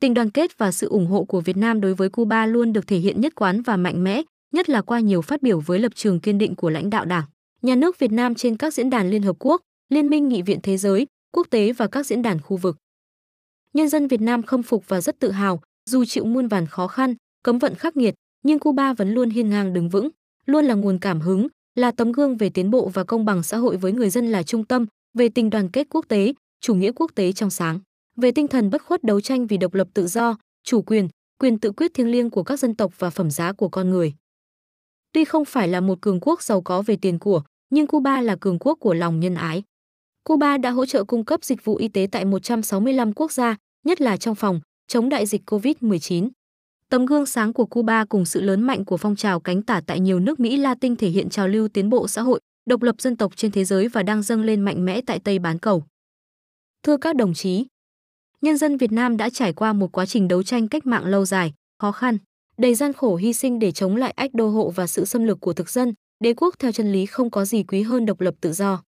Tình 0.00 0.14
đoàn 0.14 0.30
kết 0.30 0.58
và 0.58 0.72
sự 0.72 0.88
ủng 0.88 1.06
hộ 1.06 1.24
của 1.24 1.40
Việt 1.40 1.56
Nam 1.56 1.80
đối 1.80 1.94
với 1.94 2.08
Cuba 2.08 2.46
luôn 2.46 2.72
được 2.72 2.86
thể 2.86 2.98
hiện 2.98 3.20
nhất 3.20 3.34
quán 3.34 3.62
và 3.62 3.76
mạnh 3.76 4.04
mẽ, 4.04 4.22
nhất 4.54 4.68
là 4.68 4.82
qua 4.82 5.00
nhiều 5.00 5.22
phát 5.22 5.42
biểu 5.42 5.60
với 5.60 5.78
lập 5.78 5.92
trường 5.94 6.20
kiên 6.20 6.38
định 6.38 6.54
của 6.54 6.70
lãnh 6.70 6.90
đạo 6.90 7.04
Đảng, 7.04 7.24
nhà 7.62 7.74
nước 7.74 7.98
Việt 7.98 8.12
Nam 8.12 8.34
trên 8.34 8.56
các 8.56 8.74
diễn 8.74 8.90
đàn 8.90 9.10
Liên 9.10 9.22
Hợp 9.22 9.36
Quốc, 9.38 9.60
Liên 9.88 10.08
minh 10.08 10.28
Nghị 10.28 10.42
viện 10.42 10.58
Thế 10.62 10.76
giới, 10.76 11.06
quốc 11.34 11.46
tế 11.50 11.72
và 11.72 11.86
các 11.86 12.06
diễn 12.06 12.22
đàn 12.22 12.40
khu 12.40 12.56
vực. 12.56 12.76
Nhân 13.72 13.88
dân 13.88 14.08
Việt 14.08 14.20
Nam 14.20 14.42
khâm 14.42 14.62
phục 14.62 14.88
và 14.88 15.00
rất 15.00 15.18
tự 15.18 15.30
hào, 15.30 15.60
dù 15.90 16.04
chịu 16.04 16.24
muôn 16.24 16.48
vàn 16.48 16.66
khó 16.66 16.86
khăn, 16.86 17.14
cấm 17.42 17.58
vận 17.58 17.74
khắc 17.74 17.96
nghiệt, 17.96 18.14
nhưng 18.42 18.58
Cuba 18.58 18.92
vẫn 18.92 19.14
luôn 19.14 19.30
hiên 19.30 19.50
ngang 19.50 19.72
đứng 19.72 19.88
vững, 19.88 20.08
luôn 20.46 20.64
là 20.64 20.74
nguồn 20.74 20.98
cảm 20.98 21.20
hứng, 21.20 21.48
là 21.74 21.90
tấm 21.90 22.12
gương 22.12 22.36
về 22.36 22.50
tiến 22.50 22.70
bộ 22.70 22.88
và 22.88 23.04
công 23.04 23.24
bằng 23.24 23.42
xã 23.42 23.56
hội 23.56 23.76
với 23.76 23.92
người 23.92 24.10
dân 24.10 24.26
là 24.26 24.42
trung 24.42 24.64
tâm, 24.64 24.86
về 25.18 25.28
tình 25.28 25.50
đoàn 25.50 25.68
kết 25.68 25.86
quốc 25.90 26.04
tế, 26.08 26.32
chủ 26.60 26.74
nghĩa 26.74 26.92
quốc 26.92 27.10
tế 27.14 27.32
trong 27.32 27.50
sáng, 27.50 27.78
về 28.16 28.32
tinh 28.32 28.48
thần 28.48 28.70
bất 28.70 28.82
khuất 28.82 29.04
đấu 29.04 29.20
tranh 29.20 29.46
vì 29.46 29.56
độc 29.56 29.74
lập 29.74 29.88
tự 29.94 30.06
do, 30.06 30.36
chủ 30.64 30.82
quyền, 30.82 31.08
quyền 31.38 31.58
tự 31.58 31.72
quyết 31.72 31.94
thiêng 31.94 32.10
liêng 32.10 32.30
của 32.30 32.42
các 32.42 32.58
dân 32.58 32.74
tộc 32.74 32.92
và 32.98 33.10
phẩm 33.10 33.30
giá 33.30 33.52
của 33.52 33.68
con 33.68 33.90
người. 33.90 34.14
Tuy 35.12 35.24
không 35.24 35.44
phải 35.44 35.68
là 35.68 35.80
một 35.80 36.00
cường 36.00 36.20
quốc 36.20 36.42
giàu 36.42 36.62
có 36.62 36.82
về 36.82 36.96
tiền 36.96 37.18
của, 37.18 37.42
nhưng 37.70 37.86
Cuba 37.86 38.20
là 38.20 38.36
cường 38.40 38.58
quốc 38.58 38.78
của 38.80 38.94
lòng 38.94 39.20
nhân 39.20 39.34
ái. 39.34 39.62
Cuba 40.28 40.56
đã 40.56 40.70
hỗ 40.70 40.86
trợ 40.86 41.04
cung 41.04 41.24
cấp 41.24 41.44
dịch 41.44 41.64
vụ 41.64 41.76
y 41.76 41.88
tế 41.88 42.06
tại 42.12 42.24
165 42.24 43.12
quốc 43.12 43.32
gia, 43.32 43.56
nhất 43.86 44.00
là 44.00 44.16
trong 44.16 44.34
phòng 44.34 44.60
chống 44.88 45.08
đại 45.08 45.26
dịch 45.26 45.50
COVID-19. 45.50 46.28
Tấm 46.88 47.06
gương 47.06 47.26
sáng 47.26 47.52
của 47.52 47.66
Cuba 47.66 48.04
cùng 48.04 48.24
sự 48.24 48.40
lớn 48.40 48.62
mạnh 48.62 48.84
của 48.84 48.96
phong 48.96 49.16
trào 49.16 49.40
cánh 49.40 49.62
tả 49.62 49.80
tại 49.86 50.00
nhiều 50.00 50.20
nước 50.20 50.40
Mỹ 50.40 50.56
Latin 50.56 50.96
thể 50.96 51.08
hiện 51.08 51.28
trào 51.28 51.48
lưu 51.48 51.68
tiến 51.68 51.90
bộ 51.90 52.08
xã 52.08 52.22
hội, 52.22 52.40
độc 52.66 52.82
lập 52.82 53.00
dân 53.00 53.16
tộc 53.16 53.36
trên 53.36 53.50
thế 53.50 53.64
giới 53.64 53.88
và 53.88 54.02
đang 54.02 54.22
dâng 54.22 54.42
lên 54.42 54.60
mạnh 54.60 54.84
mẽ 54.84 55.00
tại 55.06 55.18
Tây 55.18 55.38
bán 55.38 55.58
cầu. 55.58 55.84
Thưa 56.82 56.96
các 56.96 57.16
đồng 57.16 57.34
chí, 57.34 57.66
nhân 58.40 58.56
dân 58.56 58.76
Việt 58.76 58.92
Nam 58.92 59.16
đã 59.16 59.30
trải 59.30 59.52
qua 59.52 59.72
một 59.72 59.92
quá 59.92 60.06
trình 60.06 60.28
đấu 60.28 60.42
tranh 60.42 60.68
cách 60.68 60.86
mạng 60.86 61.06
lâu 61.06 61.24
dài, 61.24 61.52
khó 61.78 61.92
khăn, 61.92 62.18
đầy 62.58 62.74
gian 62.74 62.92
khổ 62.92 63.16
hy 63.16 63.32
sinh 63.32 63.58
để 63.58 63.72
chống 63.72 63.96
lại 63.96 64.10
ách 64.10 64.34
đô 64.34 64.48
hộ 64.48 64.70
và 64.70 64.86
sự 64.86 65.04
xâm 65.04 65.24
lược 65.24 65.40
của 65.40 65.52
thực 65.52 65.70
dân, 65.70 65.94
đế 66.20 66.34
quốc 66.34 66.54
theo 66.58 66.72
chân 66.72 66.92
lý 66.92 67.06
không 67.06 67.30
có 67.30 67.44
gì 67.44 67.62
quý 67.62 67.82
hơn 67.82 68.06
độc 68.06 68.20
lập 68.20 68.34
tự 68.40 68.52
do. 68.52 68.82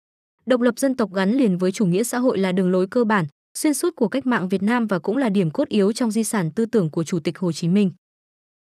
Độc 0.46 0.62
lập 0.62 0.80
dân 0.80 0.96
tộc 0.96 1.14
gắn 1.14 1.32
liền 1.32 1.58
với 1.58 1.72
chủ 1.72 1.86
nghĩa 1.86 2.04
xã 2.04 2.18
hội 2.18 2.38
là 2.38 2.52
đường 2.52 2.72
lối 2.72 2.88
cơ 2.88 3.04
bản, 3.04 3.26
xuyên 3.58 3.74
suốt 3.74 3.96
của 3.96 4.08
cách 4.08 4.26
mạng 4.26 4.50
Việt 4.50 4.64
Nam 4.64 4.88
và 4.88 5.00
cũng 5.00 5.18
là 5.18 5.30
điểm 5.30 5.52
cốt 5.52 5.68
yếu 5.68 5.92
trong 5.92 6.12
di 6.12 6.24
sản 6.24 6.52
tư 6.52 6.66
tưởng 6.66 6.90
của 6.90 7.04
Chủ 7.04 7.20
tịch 7.20 7.38
Hồ 7.40 7.52
Chí 7.52 7.68
Minh. 7.68 7.92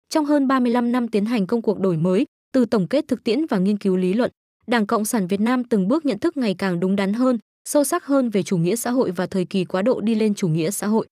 Trong 0.09 0.25
hơn 0.25 0.47
35 0.47 0.91
năm 0.91 1.07
tiến 1.07 1.25
hành 1.25 1.47
công 1.47 1.62
cuộc 1.62 1.79
đổi 1.79 1.97
mới, 1.97 2.25
từ 2.53 2.65
tổng 2.65 2.88
kết 2.88 3.06
thực 3.07 3.23
tiễn 3.23 3.45
và 3.45 3.57
nghiên 3.57 3.77
cứu 3.77 3.95
lý 3.95 4.13
luận, 4.13 4.31
Đảng 4.67 4.88
Cộng 4.88 5.06
sản 5.06 5.27
Việt 5.27 5.39
Nam 5.39 5.63
từng 5.63 5.88
bước 5.88 6.06
nhận 6.06 6.19
thức 6.19 6.38
ngày 6.38 6.56
càng 6.57 6.79
đúng 6.79 6.95
đắn 6.95 7.13
hơn, 7.13 7.39
sâu 7.69 7.83
sắc 7.83 8.06
hơn 8.06 8.29
về 8.29 8.44
chủ 8.44 8.57
nghĩa 8.57 8.75
xã 8.75 8.91
hội 8.91 9.12
và 9.12 9.27
thời 9.27 9.45
kỳ 9.45 9.65
quá 9.65 9.81
độ 9.81 10.01
đi 10.01 10.15
lên 10.15 10.35
chủ 10.35 10.47
nghĩa 10.47 10.71
xã 10.71 10.88
hội. 10.88 11.07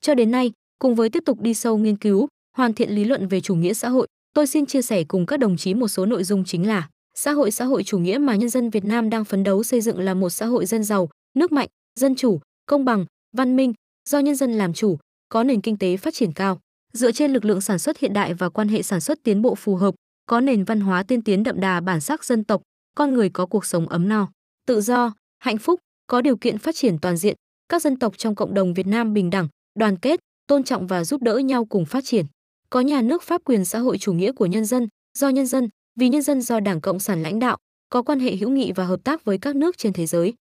Cho 0.00 0.14
đến 0.14 0.30
nay, 0.30 0.52
cùng 0.78 0.94
với 0.94 1.10
tiếp 1.10 1.22
tục 1.26 1.40
đi 1.40 1.54
sâu 1.54 1.78
nghiên 1.78 1.96
cứu, 1.96 2.28
hoàn 2.56 2.74
thiện 2.74 2.90
lý 2.90 3.04
luận 3.04 3.28
về 3.28 3.40
chủ 3.40 3.54
nghĩa 3.54 3.74
xã 3.74 3.88
hội, 3.88 4.06
tôi 4.34 4.46
xin 4.46 4.66
chia 4.66 4.82
sẻ 4.82 5.04
cùng 5.04 5.26
các 5.26 5.36
đồng 5.36 5.56
chí 5.56 5.74
một 5.74 5.88
số 5.88 6.06
nội 6.06 6.24
dung 6.24 6.44
chính 6.44 6.68
là 6.68 6.88
xã 7.14 7.32
hội 7.32 7.50
xã 7.50 7.64
hội 7.64 7.84
chủ 7.84 7.98
nghĩa 7.98 8.18
mà 8.18 8.36
nhân 8.36 8.48
dân 8.48 8.70
Việt 8.70 8.84
Nam 8.84 9.10
đang 9.10 9.24
phấn 9.24 9.44
đấu 9.44 9.62
xây 9.62 9.80
dựng 9.80 9.98
là 9.98 10.14
một 10.14 10.30
xã 10.30 10.46
hội 10.46 10.66
dân 10.66 10.84
giàu, 10.84 11.08
nước 11.34 11.52
mạnh, 11.52 11.68
dân 12.00 12.14
chủ, 12.14 12.40
công 12.66 12.84
bằng, 12.84 13.06
văn 13.36 13.56
minh, 13.56 13.72
do 14.08 14.18
nhân 14.18 14.34
dân 14.34 14.52
làm 14.52 14.72
chủ, 14.72 14.98
có 15.28 15.44
nền 15.44 15.60
kinh 15.60 15.78
tế 15.78 15.96
phát 15.96 16.14
triển 16.14 16.32
cao, 16.32 16.60
dựa 16.92 17.12
trên 17.12 17.32
lực 17.32 17.44
lượng 17.44 17.60
sản 17.60 17.78
xuất 17.78 17.98
hiện 17.98 18.12
đại 18.12 18.34
và 18.34 18.48
quan 18.48 18.68
hệ 18.68 18.82
sản 18.82 19.00
xuất 19.00 19.18
tiến 19.22 19.42
bộ 19.42 19.54
phù 19.54 19.76
hợp, 19.76 19.94
có 20.26 20.40
nền 20.40 20.64
văn 20.64 20.80
hóa 20.80 21.02
tiên 21.02 21.22
tiến 21.22 21.42
đậm 21.42 21.60
đà 21.60 21.80
bản 21.80 22.00
sắc 22.00 22.24
dân 22.24 22.44
tộc, 22.44 22.62
con 22.96 23.14
người 23.14 23.30
có 23.30 23.46
cuộc 23.46 23.64
sống 23.64 23.88
ấm 23.88 24.08
no, 24.08 24.28
tự 24.66 24.80
do, 24.80 25.14
hạnh 25.38 25.58
phúc, 25.58 25.80
có 26.06 26.20
điều 26.20 26.36
kiện 26.36 26.58
phát 26.58 26.74
triển 26.74 26.98
toàn 26.98 27.16
diện, 27.16 27.36
các 27.68 27.82
dân 27.82 27.98
tộc 27.98 28.18
trong 28.18 28.34
cộng 28.34 28.54
đồng 28.54 28.74
Việt 28.74 28.86
Nam 28.86 29.12
bình 29.12 29.30
đẳng, 29.30 29.48
đoàn 29.78 29.96
kết, 29.96 30.20
tôn 30.46 30.64
trọng 30.64 30.86
và 30.86 31.04
giúp 31.04 31.22
đỡ 31.22 31.38
nhau 31.38 31.64
cùng 31.64 31.84
phát 31.84 32.04
triển. 32.04 32.26
Có 32.70 32.80
nhà 32.80 33.02
nước 33.02 33.22
pháp 33.22 33.40
quyền 33.44 33.64
xã 33.64 33.78
hội 33.78 33.98
chủ 33.98 34.12
nghĩa 34.12 34.32
của 34.32 34.46
nhân 34.46 34.64
dân, 34.64 34.88
do 35.18 35.28
nhân 35.28 35.46
dân, 35.46 35.68
vì 35.96 36.08
nhân 36.08 36.22
dân 36.22 36.40
do 36.40 36.60
Đảng 36.60 36.80
Cộng 36.80 36.98
sản 36.98 37.22
lãnh 37.22 37.38
đạo, 37.38 37.56
có 37.90 38.02
quan 38.02 38.20
hệ 38.20 38.36
hữu 38.36 38.50
nghị 38.50 38.72
và 38.72 38.84
hợp 38.84 39.04
tác 39.04 39.24
với 39.24 39.38
các 39.38 39.56
nước 39.56 39.78
trên 39.78 39.92
thế 39.92 40.06
giới. 40.06 40.34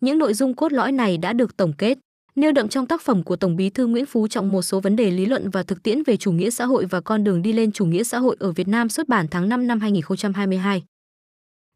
Những 0.00 0.18
nội 0.18 0.34
dung 0.34 0.54
cốt 0.54 0.72
lõi 0.72 0.92
này 0.92 1.18
đã 1.18 1.32
được 1.32 1.56
tổng 1.56 1.72
kết, 1.78 1.98
nêu 2.34 2.52
đậm 2.52 2.68
trong 2.68 2.86
tác 2.86 3.02
phẩm 3.02 3.22
của 3.22 3.36
Tổng 3.36 3.56
Bí 3.56 3.70
thư 3.70 3.86
Nguyễn 3.86 4.06
Phú 4.06 4.28
Trọng 4.28 4.48
một 4.48 4.62
số 4.62 4.80
vấn 4.80 4.96
đề 4.96 5.10
lý 5.10 5.26
luận 5.26 5.50
và 5.50 5.62
thực 5.62 5.82
tiễn 5.82 6.02
về 6.02 6.16
chủ 6.16 6.32
nghĩa 6.32 6.50
xã 6.50 6.66
hội 6.66 6.86
và 6.86 7.00
con 7.00 7.24
đường 7.24 7.42
đi 7.42 7.52
lên 7.52 7.72
chủ 7.72 7.84
nghĩa 7.86 8.04
xã 8.04 8.18
hội 8.18 8.36
ở 8.40 8.52
Việt 8.52 8.68
Nam 8.68 8.88
xuất 8.88 9.08
bản 9.08 9.26
tháng 9.30 9.48
5 9.48 9.66
năm 9.66 9.80
2022. 9.80 10.82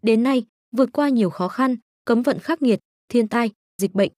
Đến 0.02 0.22
nay, 0.22 0.44
vượt 0.76 0.88
qua 0.92 1.08
nhiều 1.08 1.30
khó 1.30 1.48
khăn, 1.48 1.76
cấm 2.04 2.22
vận 2.22 2.38
khắc 2.38 2.62
nghiệt, 2.62 2.78
thiên 3.08 3.28
tai, 3.28 3.50
dịch 3.78 3.94
bệnh, 3.94 4.12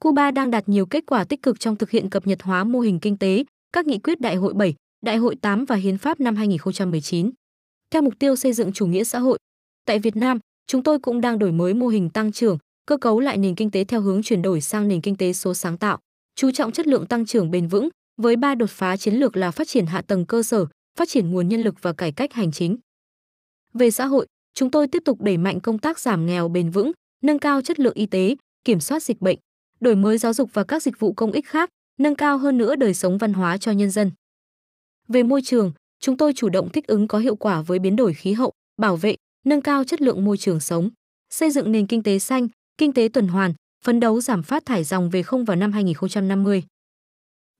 Cuba 0.00 0.30
đang 0.30 0.50
đạt 0.50 0.68
nhiều 0.68 0.86
kết 0.86 1.04
quả 1.06 1.24
tích 1.24 1.42
cực 1.42 1.60
trong 1.60 1.76
thực 1.76 1.90
hiện 1.90 2.10
cập 2.10 2.26
nhật 2.26 2.42
hóa 2.42 2.64
mô 2.64 2.80
hình 2.80 3.00
kinh 3.00 3.16
tế, 3.16 3.44
các 3.72 3.86
nghị 3.86 3.98
quyết 3.98 4.20
Đại 4.20 4.36
hội 4.36 4.54
7, 4.54 4.74
Đại 5.04 5.16
hội 5.16 5.36
8 5.36 5.64
và 5.64 5.76
Hiến 5.76 5.98
pháp 5.98 6.20
năm 6.20 6.36
2019. 6.36 7.30
Theo 7.90 8.02
mục 8.02 8.14
tiêu 8.18 8.36
xây 8.36 8.52
dựng 8.52 8.72
chủ 8.72 8.86
nghĩa 8.86 9.04
xã 9.04 9.18
hội, 9.18 9.38
tại 9.84 9.98
Việt 9.98 10.16
Nam, 10.16 10.38
chúng 10.66 10.82
tôi 10.82 10.98
cũng 10.98 11.20
đang 11.20 11.38
đổi 11.38 11.52
mới 11.52 11.74
mô 11.74 11.88
hình 11.88 12.10
tăng 12.10 12.32
trưởng, 12.32 12.58
cơ 12.86 12.96
cấu 12.96 13.20
lại 13.20 13.36
nền 13.36 13.54
kinh 13.54 13.70
tế 13.70 13.84
theo 13.84 14.00
hướng 14.00 14.22
chuyển 14.22 14.42
đổi 14.42 14.60
sang 14.60 14.88
nền 14.88 15.00
kinh 15.00 15.16
tế 15.16 15.32
số 15.32 15.54
sáng 15.54 15.78
tạo, 15.78 15.98
chú 16.34 16.50
trọng 16.50 16.72
chất 16.72 16.86
lượng 16.86 17.06
tăng 17.06 17.26
trưởng 17.26 17.50
bền 17.50 17.68
vững 17.68 17.88
với 18.16 18.36
ba 18.36 18.54
đột 18.54 18.70
phá 18.70 18.96
chiến 18.96 19.14
lược 19.14 19.36
là 19.36 19.50
phát 19.50 19.68
triển 19.68 19.86
hạ 19.86 20.02
tầng 20.02 20.26
cơ 20.26 20.42
sở, 20.42 20.66
phát 20.98 21.08
triển 21.08 21.30
nguồn 21.30 21.48
nhân 21.48 21.62
lực 21.62 21.74
và 21.82 21.92
cải 21.92 22.12
cách 22.12 22.32
hành 22.32 22.52
chính. 22.52 22.76
Về 23.74 23.90
xã 23.90 24.06
hội, 24.06 24.26
chúng 24.54 24.70
tôi 24.70 24.88
tiếp 24.88 25.02
tục 25.04 25.22
đẩy 25.22 25.36
mạnh 25.36 25.60
công 25.60 25.78
tác 25.78 25.98
giảm 25.98 26.26
nghèo 26.26 26.48
bền 26.48 26.70
vững, 26.70 26.92
nâng 27.22 27.38
cao 27.38 27.62
chất 27.62 27.80
lượng 27.80 27.94
y 27.94 28.06
tế, 28.06 28.36
kiểm 28.64 28.80
soát 28.80 29.02
dịch 29.02 29.20
bệnh, 29.20 29.38
đổi 29.80 29.96
mới 29.96 30.18
giáo 30.18 30.32
dục 30.32 30.50
và 30.52 30.64
các 30.64 30.82
dịch 30.82 30.98
vụ 30.98 31.12
công 31.12 31.32
ích 31.32 31.46
khác, 31.48 31.70
nâng 32.00 32.14
cao 32.14 32.38
hơn 32.38 32.58
nữa 32.58 32.76
đời 32.76 32.94
sống 32.94 33.18
văn 33.18 33.32
hóa 33.32 33.58
cho 33.58 33.72
nhân 33.72 33.90
dân. 33.90 34.10
Về 35.08 35.22
môi 35.22 35.42
trường, 35.42 35.72
chúng 36.00 36.16
tôi 36.16 36.32
chủ 36.32 36.48
động 36.48 36.68
thích 36.68 36.86
ứng 36.86 37.08
có 37.08 37.18
hiệu 37.18 37.36
quả 37.36 37.62
với 37.62 37.78
biến 37.78 37.96
đổi 37.96 38.14
khí 38.14 38.32
hậu, 38.32 38.52
bảo 38.80 38.96
vệ, 38.96 39.16
nâng 39.46 39.62
cao 39.62 39.84
chất 39.84 40.02
lượng 40.02 40.24
môi 40.24 40.36
trường 40.36 40.60
sống, 40.60 40.90
xây 41.30 41.50
dựng 41.50 41.72
nền 41.72 41.86
kinh 41.86 42.02
tế 42.02 42.18
xanh, 42.18 42.48
kinh 42.78 42.92
tế 42.92 43.08
tuần 43.12 43.28
hoàn, 43.28 43.54
phấn 43.84 44.00
đấu 44.00 44.20
giảm 44.20 44.42
phát 44.42 44.66
thải 44.66 44.84
dòng 44.84 45.10
về 45.10 45.22
không 45.22 45.44
vào 45.44 45.56
năm 45.56 45.72
2050. 45.72 46.62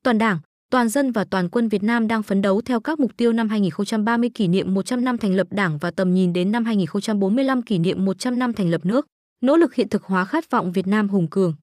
Toàn 0.03 0.19
Đảng, 0.19 0.39
toàn 0.71 0.89
dân 0.89 1.13
và 1.13 1.25
toàn 1.25 1.49
quân 1.49 1.69
Việt 1.69 1.83
Nam 1.83 2.09
đang 2.09 2.23
phấn 2.23 2.43
đấu 2.43 2.61
theo 2.61 2.81
các 2.81 3.01
mục 3.01 3.17
tiêu 3.17 3.33
năm 3.33 3.49
2030 3.49 4.31
kỷ 4.35 4.49
niệm 4.49 4.75
100 4.75 5.05
năm 5.05 5.19
thành 5.19 5.35
lập 5.35 5.47
Đảng 5.51 5.79
và 5.79 5.91
tầm 5.91 6.15
nhìn 6.15 6.33
đến 6.33 6.53
năm 6.53 6.65
2045 6.65 7.63
kỷ 7.63 7.79
niệm 7.79 8.05
100 8.05 8.39
năm 8.39 8.53
thành 8.53 8.71
lập 8.71 8.87
nước, 8.87 9.07
nỗ 9.41 9.57
lực 9.57 9.75
hiện 9.75 9.89
thực 9.89 10.05
hóa 10.05 10.25
khát 10.25 10.51
vọng 10.51 10.73
Việt 10.73 10.87
Nam 10.87 11.09
hùng 11.09 11.27
cường. 11.31 11.55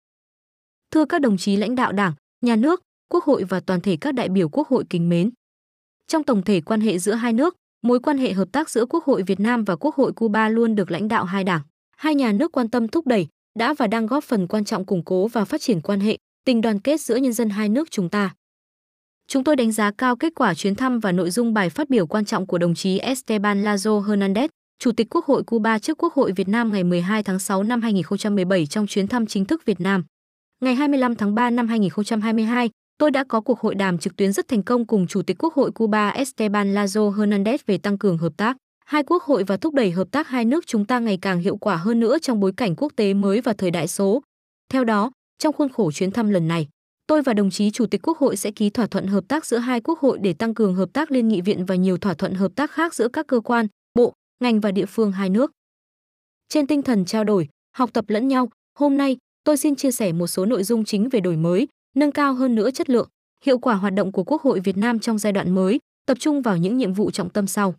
Thưa 0.92 1.06
các 1.06 1.22
đồng 1.22 1.38
chí 1.38 1.56
lãnh 1.56 1.76
đạo 1.76 1.92
Đảng, 1.92 2.14
Nhà 2.42 2.56
nước, 2.56 2.82
Quốc 3.10 3.24
hội 3.24 3.44
và 3.44 3.60
toàn 3.60 3.82
thể 3.82 3.98
các 4.02 4.14
đại 4.14 4.30
biểu 4.30 4.50
Quốc 4.50 4.68
hội 4.68 4.84
kính 4.90 5.10
mến. 5.10 5.30
Trong 6.08 6.24
tổng 6.24 6.42
thể 6.42 6.62
quan 6.62 6.82
hệ 6.82 7.00
giữa 7.00 7.14
hai 7.14 7.34
nước, 7.34 7.56
mối 7.84 8.00
quan 8.00 8.18
hệ 8.18 8.34
hợp 8.34 8.48
tác 8.52 8.70
giữa 8.70 8.86
Quốc 8.86 9.04
hội 9.06 9.24
Việt 9.24 9.40
Nam 9.40 9.64
và 9.64 9.76
Quốc 9.76 9.96
hội 9.96 10.14
Cuba 10.14 10.50
luôn 10.50 10.76
được 10.76 10.92
lãnh 10.92 11.08
đạo 11.08 11.26
hai 11.26 11.44
đảng, 11.44 11.62
hai 11.98 12.16
nhà 12.16 12.32
nước 12.32 12.52
quan 12.52 12.70
tâm 12.70 12.88
thúc 12.88 13.08
đẩy, 13.08 13.28
đã 13.60 13.74
và 13.74 13.88
đang 13.88 14.06
góp 14.08 14.24
phần 14.24 14.48
quan 14.48 14.66
trọng 14.66 14.86
củng 14.86 15.04
cố 15.06 15.28
và 15.28 15.46
phát 15.46 15.62
triển 15.62 15.82
quan 15.82 16.00
hệ, 16.00 16.18
tình 16.46 16.62
đoàn 16.62 16.80
kết 16.80 17.02
giữa 17.02 17.16
nhân 17.16 17.34
dân 17.34 17.50
hai 17.50 17.70
nước 17.70 17.92
chúng 17.92 18.10
ta. 18.10 18.34
Chúng 19.28 19.44
tôi 19.44 19.56
đánh 19.56 19.72
giá 19.72 19.92
cao 19.92 20.16
kết 20.16 20.36
quả 20.36 20.54
chuyến 20.54 20.76
thăm 20.76 21.00
và 21.00 21.12
nội 21.12 21.32
dung 21.32 21.54
bài 21.54 21.70
phát 21.70 21.90
biểu 21.90 22.08
quan 22.08 22.26
trọng 22.26 22.48
của 22.48 22.58
đồng 22.58 22.76
chí 22.76 22.98
Esteban 22.98 23.64
Lazo 23.64 24.04
Hernandez, 24.04 24.48
Chủ 24.80 24.92
tịch 24.92 25.08
Quốc 25.10 25.26
hội 25.26 25.44
Cuba 25.44 25.80
trước 25.80 25.98
Quốc 25.98 26.14
hội 26.14 26.32
Việt 26.32 26.48
Nam 26.48 26.72
ngày 26.72 26.84
12 26.84 27.24
tháng 27.24 27.40
6 27.40 27.64
năm 27.64 27.82
2017 27.82 28.66
trong 28.66 28.88
chuyến 28.88 29.08
thăm 29.08 29.26
chính 29.26 29.46
thức 29.46 29.66
Việt 29.66 29.82
Nam. 29.82 30.04
Ngày 30.62 30.76
25 30.76 31.16
tháng 31.16 31.36
3 31.36 31.50
năm 31.50 31.68
2022, 31.68 32.70
tôi 33.04 33.12
đã 33.12 33.24
có 33.24 33.42
cuộc 33.42 33.60
hội 33.60 33.76
đàm 33.76 33.98
trực 33.98 34.16
tuyến 34.16 34.34
rất 34.34 34.48
thành 34.48 34.64
công 34.64 34.86
cùng 34.86 35.08
Chủ 35.08 35.22
tịch 35.22 35.38
Quốc 35.40 35.54
hội 35.54 35.72
Cuba 35.72 36.10
Esteban 36.10 36.76
Lazo 36.76 37.12
Hernandez 37.12 37.58
về 37.66 37.78
tăng 37.78 37.98
cường 37.98 38.18
hợp 38.18 38.34
tác, 38.38 38.58
hai 38.86 39.04
quốc 39.04 39.24
hội 39.24 39.44
và 39.44 39.58
thúc 39.58 39.74
đẩy 39.74 39.92
hợp 39.92 40.08
tác 40.12 40.28
hai 40.28 40.46
nước 40.46 40.68
chúng 40.68 40.86
ta 40.86 41.00
ngày 41.00 41.18
càng 41.22 41.40
hiệu 41.40 41.58
quả 41.58 41.76
hơn 41.76 42.00
nữa 42.00 42.18
trong 42.20 42.40
bối 42.40 42.54
cảnh 42.58 42.76
quốc 42.76 42.94
tế 42.96 43.14
mới 43.14 43.42
và 43.42 43.54
thời 43.54 43.72
đại 43.72 43.88
số. 43.88 44.24
Theo 44.70 44.84
đó, 44.84 45.12
trong 45.38 45.54
khuôn 45.54 45.70
khổ 45.70 45.92
chuyến 45.92 46.12
thăm 46.12 46.30
lần 46.30 46.48
này, 46.48 46.68
tôi 47.08 47.22
và 47.22 47.34
đồng 47.34 47.50
chí 47.50 47.72
Chủ 47.72 47.86
tịch 47.86 48.02
Quốc 48.04 48.18
hội 48.18 48.36
sẽ 48.36 48.52
ký 48.52 48.70
thỏa 48.70 48.88
thuận 48.88 49.08
hợp 49.08 49.24
tác 49.28 49.46
giữa 49.46 49.58
hai 49.58 49.82
quốc 49.82 50.00
hội 50.00 50.20
để 50.22 50.34
tăng 50.34 50.54
cường 50.54 50.76
hợp 50.76 50.90
tác 50.94 51.12
liên 51.12 51.28
nghị 51.28 51.42
viện 51.42 51.66
và 51.66 51.76
nhiều 51.76 51.98
thỏa 51.98 52.14
thuận 52.14 52.34
hợp 52.34 52.52
tác 52.56 52.72
khác 52.72 52.94
giữa 52.94 53.08
các 53.08 53.28
cơ 53.28 53.40
quan, 53.40 53.68
bộ, 53.96 54.14
ngành 54.44 54.60
và 54.60 54.72
địa 54.72 54.86
phương 54.86 55.12
hai 55.12 55.30
nước. 55.30 55.52
Trên 56.50 56.68
tinh 56.68 56.82
thần 56.82 57.06
trao 57.06 57.24
đổi, 57.24 57.48
học 57.76 57.90
tập 57.94 58.06
lẫn 58.08 58.28
nhau, 58.28 58.50
hôm 58.80 58.98
nay 58.98 59.18
tôi 59.44 59.58
xin 59.58 59.76
chia 59.76 59.92
sẻ 59.92 60.12
một 60.12 60.28
số 60.28 60.46
nội 60.46 60.64
dung 60.64 60.86
chính 60.86 61.10
về 61.10 61.20
đổi 61.20 61.36
mới, 61.36 61.68
nâng 61.94 62.12
cao 62.12 62.34
hơn 62.34 62.56
nữa 62.56 62.72
chất 62.72 62.90
lượng, 62.90 63.10
hiệu 63.44 63.58
quả 63.58 63.76
hoạt 63.76 63.94
động 63.94 64.12
của 64.12 64.24
Quốc 64.24 64.42
hội 64.42 64.60
Việt 64.60 64.78
Nam 64.78 65.00
trong 65.00 65.18
giai 65.18 65.34
đoạn 65.34 65.56
mới, 65.56 65.80
tập 66.06 66.18
trung 66.20 66.42
vào 66.42 66.58
những 66.58 66.78
nhiệm 66.78 66.94
vụ 66.94 67.12
trọng 67.12 67.30
tâm 67.30 67.48
sau. 67.48 67.76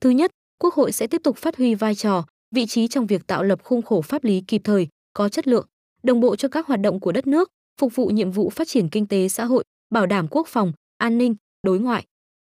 Thứ 0.00 0.10
nhất, 0.10 0.30
Quốc 0.58 0.74
hội 0.74 0.92
sẽ 0.92 1.06
tiếp 1.06 1.20
tục 1.24 1.36
phát 1.36 1.56
huy 1.56 1.74
vai 1.74 1.94
trò, 1.94 2.26
vị 2.54 2.66
trí 2.66 2.88
trong 2.88 3.06
việc 3.06 3.26
tạo 3.26 3.42
lập 3.42 3.60
khung 3.64 3.82
khổ 3.82 4.02
pháp 4.02 4.24
lý 4.24 4.40
kịp 4.40 4.60
thời, 4.64 4.88
có 5.12 5.28
chất 5.28 5.48
lượng, 5.48 5.66
đồng 6.02 6.20
bộ 6.20 6.36
cho 6.36 6.48
các 6.48 6.66
hoạt 6.66 6.80
động 6.80 7.00
của 7.00 7.12
đất 7.12 7.26
nước, 7.26 7.48
phục 7.80 7.94
vụ 7.94 8.06
nhiệm 8.06 8.30
vụ 8.30 8.50
phát 8.50 8.68
triển 8.68 8.88
kinh 8.88 9.06
tế 9.06 9.28
xã 9.28 9.44
hội, 9.44 9.64
bảo 9.90 10.06
đảm 10.06 10.26
quốc 10.30 10.48
phòng, 10.48 10.72
an 10.98 11.18
ninh, 11.18 11.34
đối 11.62 11.78
ngoại. 11.78 12.04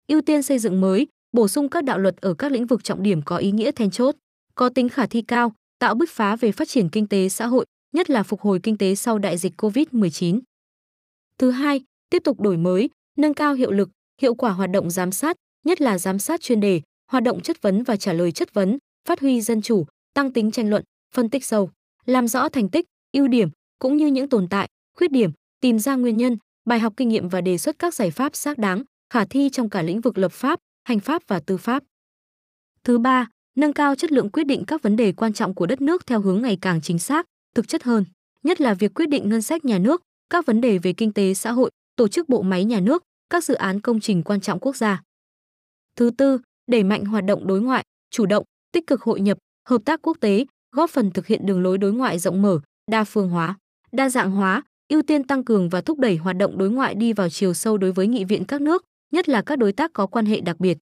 Ưu 0.08 0.20
tiên 0.20 0.42
xây 0.42 0.58
dựng 0.58 0.80
mới, 0.80 1.06
bổ 1.32 1.48
sung 1.48 1.68
các 1.68 1.84
đạo 1.84 1.98
luật 1.98 2.16
ở 2.16 2.34
các 2.34 2.52
lĩnh 2.52 2.66
vực 2.66 2.84
trọng 2.84 3.02
điểm 3.02 3.22
có 3.22 3.36
ý 3.36 3.50
nghĩa 3.50 3.70
then 3.72 3.90
chốt, 3.90 4.14
có 4.54 4.68
tính 4.68 4.88
khả 4.88 5.06
thi 5.06 5.22
cao, 5.22 5.52
tạo 5.78 5.94
bứt 5.94 6.10
phá 6.10 6.36
về 6.36 6.52
phát 6.52 6.68
triển 6.68 6.88
kinh 6.88 7.06
tế 7.06 7.28
xã 7.28 7.46
hội, 7.46 7.66
nhất 7.94 8.10
là 8.10 8.22
phục 8.22 8.40
hồi 8.40 8.60
kinh 8.62 8.78
tế 8.78 8.94
sau 8.94 9.18
đại 9.18 9.38
dịch 9.38 9.52
COVID-19. 9.62 10.40
Thứ 11.38 11.50
hai, 11.50 11.80
tiếp 12.10 12.22
tục 12.24 12.40
đổi 12.40 12.56
mới, 12.56 12.90
nâng 13.18 13.34
cao 13.34 13.54
hiệu 13.54 13.70
lực, 13.70 13.90
hiệu 14.20 14.34
quả 14.34 14.50
hoạt 14.50 14.70
động 14.70 14.90
giám 14.90 15.12
sát, 15.12 15.36
nhất 15.64 15.80
là 15.80 15.98
giám 15.98 16.18
sát 16.18 16.40
chuyên 16.40 16.60
đề, 16.60 16.80
hoạt 17.10 17.24
động 17.24 17.40
chất 17.40 17.62
vấn 17.62 17.82
và 17.82 17.96
trả 17.96 18.12
lời 18.12 18.32
chất 18.32 18.54
vấn, 18.54 18.78
phát 19.08 19.20
huy 19.20 19.40
dân 19.40 19.62
chủ, 19.62 19.86
tăng 20.14 20.32
tính 20.32 20.50
tranh 20.50 20.70
luận, 20.70 20.84
phân 21.14 21.30
tích 21.30 21.44
sâu, 21.44 21.70
làm 22.06 22.28
rõ 22.28 22.48
thành 22.48 22.68
tích, 22.68 22.86
ưu 23.12 23.28
điểm 23.28 23.48
cũng 23.78 23.96
như 23.96 24.06
những 24.06 24.28
tồn 24.28 24.48
tại, 24.48 24.68
khuyết 24.98 25.12
điểm, 25.12 25.30
tìm 25.60 25.78
ra 25.78 25.96
nguyên 25.96 26.16
nhân, 26.16 26.36
bài 26.64 26.78
học 26.78 26.94
kinh 26.96 27.08
nghiệm 27.08 27.28
và 27.28 27.40
đề 27.40 27.58
xuất 27.58 27.78
các 27.78 27.94
giải 27.94 28.10
pháp 28.10 28.36
xác 28.36 28.58
đáng, 28.58 28.82
khả 29.12 29.24
thi 29.24 29.50
trong 29.50 29.70
cả 29.70 29.82
lĩnh 29.82 30.00
vực 30.00 30.18
lập 30.18 30.32
pháp, 30.32 30.60
hành 30.84 31.00
pháp 31.00 31.22
và 31.26 31.40
tư 31.40 31.56
pháp. 31.56 31.82
Thứ 32.84 32.98
ba, 32.98 33.28
nâng 33.56 33.72
cao 33.72 33.94
chất 33.94 34.12
lượng 34.12 34.30
quyết 34.30 34.44
định 34.44 34.64
các 34.66 34.82
vấn 34.82 34.96
đề 34.96 35.12
quan 35.12 35.32
trọng 35.32 35.54
của 35.54 35.66
đất 35.66 35.80
nước 35.80 36.06
theo 36.06 36.20
hướng 36.20 36.42
ngày 36.42 36.58
càng 36.60 36.80
chính 36.80 36.98
xác, 36.98 37.26
thực 37.54 37.68
chất 37.68 37.82
hơn, 37.82 38.04
nhất 38.42 38.60
là 38.60 38.74
việc 38.74 38.94
quyết 38.94 39.08
định 39.08 39.28
ngân 39.28 39.42
sách 39.42 39.64
nhà 39.64 39.78
nước, 39.78 40.02
các 40.30 40.46
vấn 40.46 40.60
đề 40.60 40.78
về 40.78 40.92
kinh 40.92 41.12
tế 41.12 41.34
xã 41.34 41.52
hội, 41.52 41.70
tổ 41.96 42.08
chức 42.08 42.28
bộ 42.28 42.42
máy 42.42 42.64
nhà 42.64 42.80
nước, 42.80 43.02
các 43.30 43.44
dự 43.44 43.54
án 43.54 43.80
công 43.80 44.00
trình 44.00 44.22
quan 44.22 44.40
trọng 44.40 44.58
quốc 44.58 44.76
gia. 44.76 45.02
Thứ 45.96 46.10
tư, 46.18 46.38
đẩy 46.66 46.82
mạnh 46.82 47.04
hoạt 47.04 47.24
động 47.24 47.46
đối 47.46 47.60
ngoại, 47.60 47.84
chủ 48.10 48.26
động, 48.26 48.44
tích 48.72 48.86
cực 48.86 49.02
hội 49.02 49.20
nhập, 49.20 49.38
hợp 49.68 49.82
tác 49.84 50.02
quốc 50.02 50.16
tế, 50.20 50.44
góp 50.72 50.90
phần 50.90 51.10
thực 51.10 51.26
hiện 51.26 51.46
đường 51.46 51.62
lối 51.62 51.78
đối 51.78 51.92
ngoại 51.92 52.18
rộng 52.18 52.42
mở, 52.42 52.60
đa 52.90 53.04
phương 53.04 53.30
hóa, 53.30 53.58
đa 53.92 54.08
dạng 54.08 54.30
hóa, 54.30 54.62
ưu 54.88 55.02
tiên 55.02 55.24
tăng 55.24 55.44
cường 55.44 55.68
và 55.68 55.80
thúc 55.80 55.98
đẩy 55.98 56.16
hoạt 56.16 56.36
động 56.36 56.58
đối 56.58 56.70
ngoại 56.70 56.94
đi 56.94 57.12
vào 57.12 57.28
chiều 57.30 57.54
sâu 57.54 57.78
đối 57.78 57.92
với 57.92 58.06
nghị 58.06 58.24
viện 58.24 58.44
các 58.44 58.60
nước, 58.60 58.84
nhất 59.12 59.28
là 59.28 59.42
các 59.42 59.56
đối 59.56 59.72
tác 59.72 59.90
có 59.92 60.06
quan 60.06 60.26
hệ 60.26 60.40
đặc 60.40 60.60
biệt. 60.60 60.78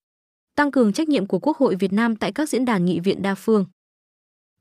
Tăng 0.54 0.70
cường 0.70 0.92
trách 0.92 1.08
nhiệm 1.08 1.26
của 1.26 1.38
Quốc 1.38 1.56
hội 1.56 1.76
Việt 1.76 1.92
Nam 1.92 2.16
tại 2.16 2.32
các 2.32 2.48
diễn 2.48 2.64
đàn 2.64 2.84
nghị 2.84 3.00
viện 3.00 3.22
đa 3.22 3.34
phương. 3.34 3.66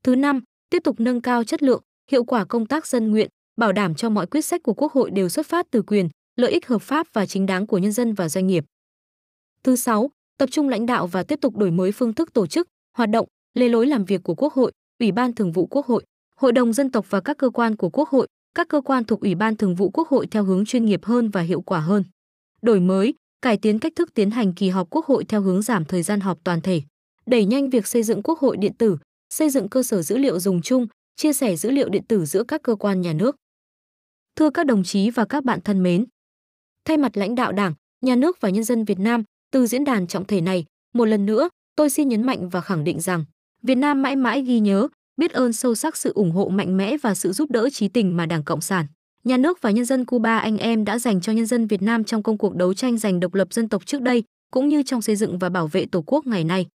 Thứ 0.04 0.16
năm, 0.16 0.42
tiếp 0.70 0.80
tục 0.84 1.00
nâng 1.00 1.22
cao 1.22 1.44
chất 1.44 1.64
lượng, 1.64 1.82
hiệu 2.12 2.24
quả 2.24 2.46
công 2.46 2.66
tác 2.66 2.88
dân 2.88 3.12
nguyện, 3.12 3.30
bảo 3.56 3.72
đảm 3.72 3.96
cho 3.96 4.10
mọi 4.10 4.28
quyết 4.28 4.42
sách 4.42 4.64
của 4.64 4.74
Quốc 4.74 4.94
hội 4.94 5.12
đều 5.12 5.30
xuất 5.30 5.46
phát 5.46 5.68
từ 5.72 5.82
quyền, 5.82 6.10
lợi 6.36 6.52
ích 6.52 6.68
hợp 6.68 6.82
pháp 6.82 7.08
và 7.14 7.26
chính 7.26 7.46
đáng 7.46 7.68
của 7.68 7.78
nhân 7.78 7.92
dân 7.92 8.14
và 8.14 8.30
doanh 8.30 8.48
nghiệp. 8.48 8.66
Thứ 9.64 9.76
sáu, 9.76 10.10
tập 10.38 10.50
trung 10.52 10.70
lãnh 10.70 10.86
đạo 10.86 11.08
và 11.08 11.24
tiếp 11.24 11.40
tục 11.42 11.58
đổi 11.58 11.72
mới 11.72 11.92
phương 11.92 12.14
thức 12.14 12.34
tổ 12.34 12.48
chức, 12.48 12.68
hoạt 12.98 13.10
động, 13.10 13.28
lề 13.54 13.70
lối 13.70 13.88
làm 13.88 14.06
việc 14.06 14.24
của 14.24 14.36
Quốc 14.36 14.54
hội, 14.54 14.72
Ủy 15.00 15.12
ban 15.12 15.34
Thường 15.34 15.52
vụ 15.52 15.66
Quốc 15.66 15.86
hội, 15.86 16.04
Hội 16.36 16.52
đồng 16.52 16.74
dân 16.74 16.92
tộc 16.92 17.06
và 17.10 17.22
các 17.22 17.38
cơ 17.38 17.50
quan 17.50 17.76
của 17.76 17.90
Quốc 17.90 18.10
hội, 18.10 18.28
các 18.56 18.68
cơ 18.68 18.82
quan 18.82 19.04
thuộc 19.04 19.22
Ủy 19.22 19.36
ban 19.36 19.56
Thường 19.56 19.76
vụ 19.76 19.90
Quốc 19.90 20.08
hội 20.08 20.28
theo 20.28 20.44
hướng 20.44 20.66
chuyên 20.66 20.86
nghiệp 20.86 21.06
hơn 21.06 21.30
và 21.30 21.42
hiệu 21.42 21.62
quả 21.62 21.80
hơn. 21.80 22.04
Đổi 22.62 22.80
mới, 22.80 23.14
cải 23.42 23.58
tiến 23.58 23.80
cách 23.80 23.94
thức 23.96 24.14
tiến 24.14 24.32
hành 24.32 24.54
kỳ 24.54 24.70
họp 24.70 24.90
Quốc 24.90 25.06
hội 25.06 25.24
theo 25.24 25.42
hướng 25.42 25.62
giảm 25.62 25.86
thời 25.86 26.04
gian 26.04 26.20
họp 26.20 26.38
toàn 26.44 26.62
thể, 26.62 26.82
đẩy 27.26 27.46
nhanh 27.46 27.70
việc 27.70 27.88
xây 27.88 28.04
dựng 28.04 28.22
Quốc 28.24 28.40
hội 28.40 28.58
điện 28.58 28.74
tử, 28.78 28.98
xây 29.34 29.50
dựng 29.50 29.70
cơ 29.70 29.84
sở 29.84 30.02
dữ 30.02 30.18
liệu 30.18 30.40
dùng 30.40 30.62
chung, 30.62 30.88
chia 31.22 31.34
sẻ 31.34 31.56
dữ 31.56 31.72
liệu 31.72 31.90
điện 31.90 32.04
tử 32.08 32.26
giữa 32.26 32.44
các 32.44 32.64
cơ 32.64 32.76
quan 32.76 33.02
nhà 33.02 33.14
nước. 33.14 33.36
Thưa 34.36 34.50
các 34.50 34.66
đồng 34.66 34.84
chí 34.84 35.10
và 35.10 35.26
các 35.26 35.44
bạn 35.44 35.62
thân 35.62 35.84
mến, 35.84 36.06
thay 36.86 36.98
mặt 36.98 37.18
lãnh 37.18 37.36
đạo 37.36 37.52
Đảng, 37.52 37.74
Nhà 38.02 38.16
nước 38.16 38.42
và 38.42 38.50
nhân 38.50 38.64
dân 38.64 38.86
Việt 38.86 39.00
Nam, 39.00 39.24
từ 39.52 39.68
diễn 39.68 39.84
đàn 39.84 40.08
trọng 40.08 40.26
thể 40.26 40.42
này, 40.42 40.66
một 40.94 41.06
lần 41.06 41.26
nữa, 41.26 41.50
tôi 41.76 41.90
xin 41.90 42.10
nhấn 42.10 42.24
mạnh 42.24 42.50
và 42.50 42.62
khẳng 42.62 42.84
định 42.84 43.00
rằng 43.00 43.26
Việt 43.64 43.76
Nam 43.76 44.02
mãi 44.02 44.16
mãi 44.16 44.42
ghi 44.42 44.60
nhớ, 44.60 44.88
biết 45.18 45.32
ơn 45.32 45.54
sâu 45.54 45.76
sắc 45.76 45.98
sự 45.98 46.14
ủng 46.14 46.32
hộ 46.32 46.50
mạnh 46.50 46.78
mẽ 46.78 46.98
và 46.98 47.16
sự 47.16 47.32
giúp 47.32 47.52
đỡ 47.52 47.70
trí 47.70 47.88
tình 47.88 48.18
mà 48.18 48.26
Đảng 48.26 48.44
Cộng 48.44 48.62
sản, 48.62 48.86
nhà 49.24 49.38
nước 49.38 49.62
và 49.62 49.72
nhân 49.72 49.86
dân 49.86 50.06
Cuba 50.06 50.38
anh 50.38 50.58
em 50.58 50.86
đã 50.86 51.00
dành 51.00 51.22
cho 51.22 51.34
nhân 51.34 51.46
dân 51.46 51.68
Việt 51.68 51.82
Nam 51.82 52.04
trong 52.04 52.24
công 52.24 52.38
cuộc 52.38 52.56
đấu 52.56 52.74
tranh 52.74 52.98
giành 52.98 53.20
độc 53.20 53.34
lập 53.34 53.54
dân 53.54 53.70
tộc 53.70 53.86
trước 53.86 54.02
đây, 54.02 54.24
cũng 54.52 54.70
như 54.70 54.84
trong 54.84 55.02
xây 55.02 55.16
dựng 55.16 55.40
và 55.40 55.50
bảo 55.50 55.68
vệ 55.68 55.86
Tổ 55.86 56.04
quốc 56.06 56.28
ngày 56.28 56.44
nay. 56.44 56.68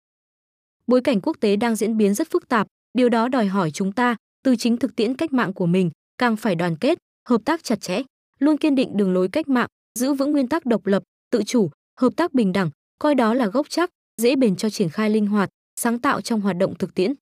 Bối 0.87 1.01
cảnh 1.01 1.21
quốc 1.21 1.37
tế 1.39 1.55
đang 1.55 1.75
diễn 1.75 1.97
biến 1.97 2.13
rất 2.13 2.31
phức 2.31 2.47
tạp, 2.47 2.67
điều 2.93 3.09
đó 3.09 3.27
đòi 3.27 3.45
hỏi 3.45 3.71
chúng 3.71 3.91
ta, 3.91 4.15
từ 4.45 4.55
chính 4.55 4.77
thực 4.77 4.95
tiễn 4.95 5.15
cách 5.15 5.33
mạng 5.33 5.53
của 5.53 5.65
mình, 5.65 5.91
càng 6.17 6.35
phải 6.35 6.55
đoàn 6.55 6.75
kết, 6.75 6.97
hợp 7.29 7.41
tác 7.45 7.63
chặt 7.63 7.81
chẽ, 7.81 8.01
luôn 8.39 8.57
kiên 8.57 8.75
định 8.75 8.97
đường 8.97 9.13
lối 9.13 9.27
cách 9.27 9.47
mạng, 9.47 9.67
giữ 9.99 10.13
vững 10.13 10.31
nguyên 10.31 10.47
tắc 10.47 10.65
độc 10.65 10.85
lập, 10.85 11.03
tự 11.31 11.43
chủ, 11.43 11.69
hợp 11.99 12.13
tác 12.15 12.33
bình 12.33 12.53
đẳng, 12.53 12.69
coi 12.99 13.15
đó 13.15 13.33
là 13.33 13.47
gốc 13.47 13.65
chắc, 13.69 13.89
dễ 14.21 14.35
bền 14.35 14.55
cho 14.55 14.69
triển 14.69 14.89
khai 14.89 15.09
linh 15.09 15.27
hoạt, 15.27 15.49
sáng 15.79 15.99
tạo 15.99 16.21
trong 16.21 16.41
hoạt 16.41 16.57
động 16.57 16.75
thực 16.77 16.95
tiễn. 16.95 17.13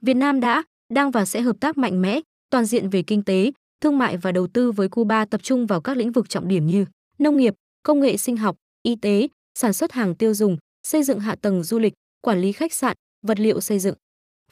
Việt 0.00 0.14
Nam 0.14 0.40
đã, 0.40 0.62
đang 0.94 1.10
và 1.10 1.24
sẽ 1.24 1.40
hợp 1.40 1.56
tác 1.60 1.78
mạnh 1.78 2.02
mẽ, 2.02 2.20
toàn 2.50 2.64
diện 2.64 2.88
về 2.88 3.02
kinh 3.02 3.22
tế, 3.22 3.52
thương 3.80 3.98
mại 3.98 4.16
và 4.16 4.32
đầu 4.32 4.46
tư 4.46 4.72
với 4.72 4.88
Cuba 4.88 5.24
tập 5.24 5.42
trung 5.42 5.66
vào 5.66 5.80
các 5.80 5.96
lĩnh 5.96 6.12
vực 6.12 6.28
trọng 6.28 6.48
điểm 6.48 6.66
như 6.66 6.86
nông 7.18 7.36
nghiệp, 7.36 7.54
công 7.82 8.00
nghệ 8.00 8.16
sinh 8.16 8.36
học, 8.36 8.56
y 8.82 8.96
tế, 8.96 9.28
sản 9.54 9.72
xuất 9.72 9.92
hàng 9.92 10.14
tiêu 10.14 10.34
dùng, 10.34 10.56
xây 10.82 11.02
dựng 11.02 11.20
hạ 11.20 11.36
tầng 11.42 11.62
du 11.62 11.78
lịch, 11.78 11.94
quản 12.20 12.40
lý 12.40 12.52
khách 12.52 12.72
sạn, 12.72 12.96
vật 13.22 13.40
liệu 13.40 13.60
xây 13.60 13.78
dựng. 13.78 13.94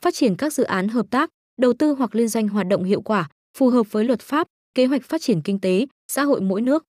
Phát 0.00 0.14
triển 0.14 0.36
các 0.36 0.52
dự 0.52 0.64
án 0.64 0.88
hợp 0.88 1.06
tác, 1.10 1.30
đầu 1.60 1.72
tư 1.72 1.94
hoặc 1.98 2.14
liên 2.14 2.28
doanh 2.28 2.48
hoạt 2.48 2.66
động 2.68 2.84
hiệu 2.84 3.00
quả, 3.00 3.28
phù 3.58 3.68
hợp 3.68 3.92
với 3.92 4.04
luật 4.04 4.20
pháp, 4.20 4.46
kế 4.74 4.86
hoạch 4.86 5.04
phát 5.04 5.20
triển 5.20 5.42
kinh 5.42 5.60
tế, 5.60 5.86
xã 6.12 6.22
hội 6.22 6.40
mỗi 6.40 6.60
nước. 6.60 6.84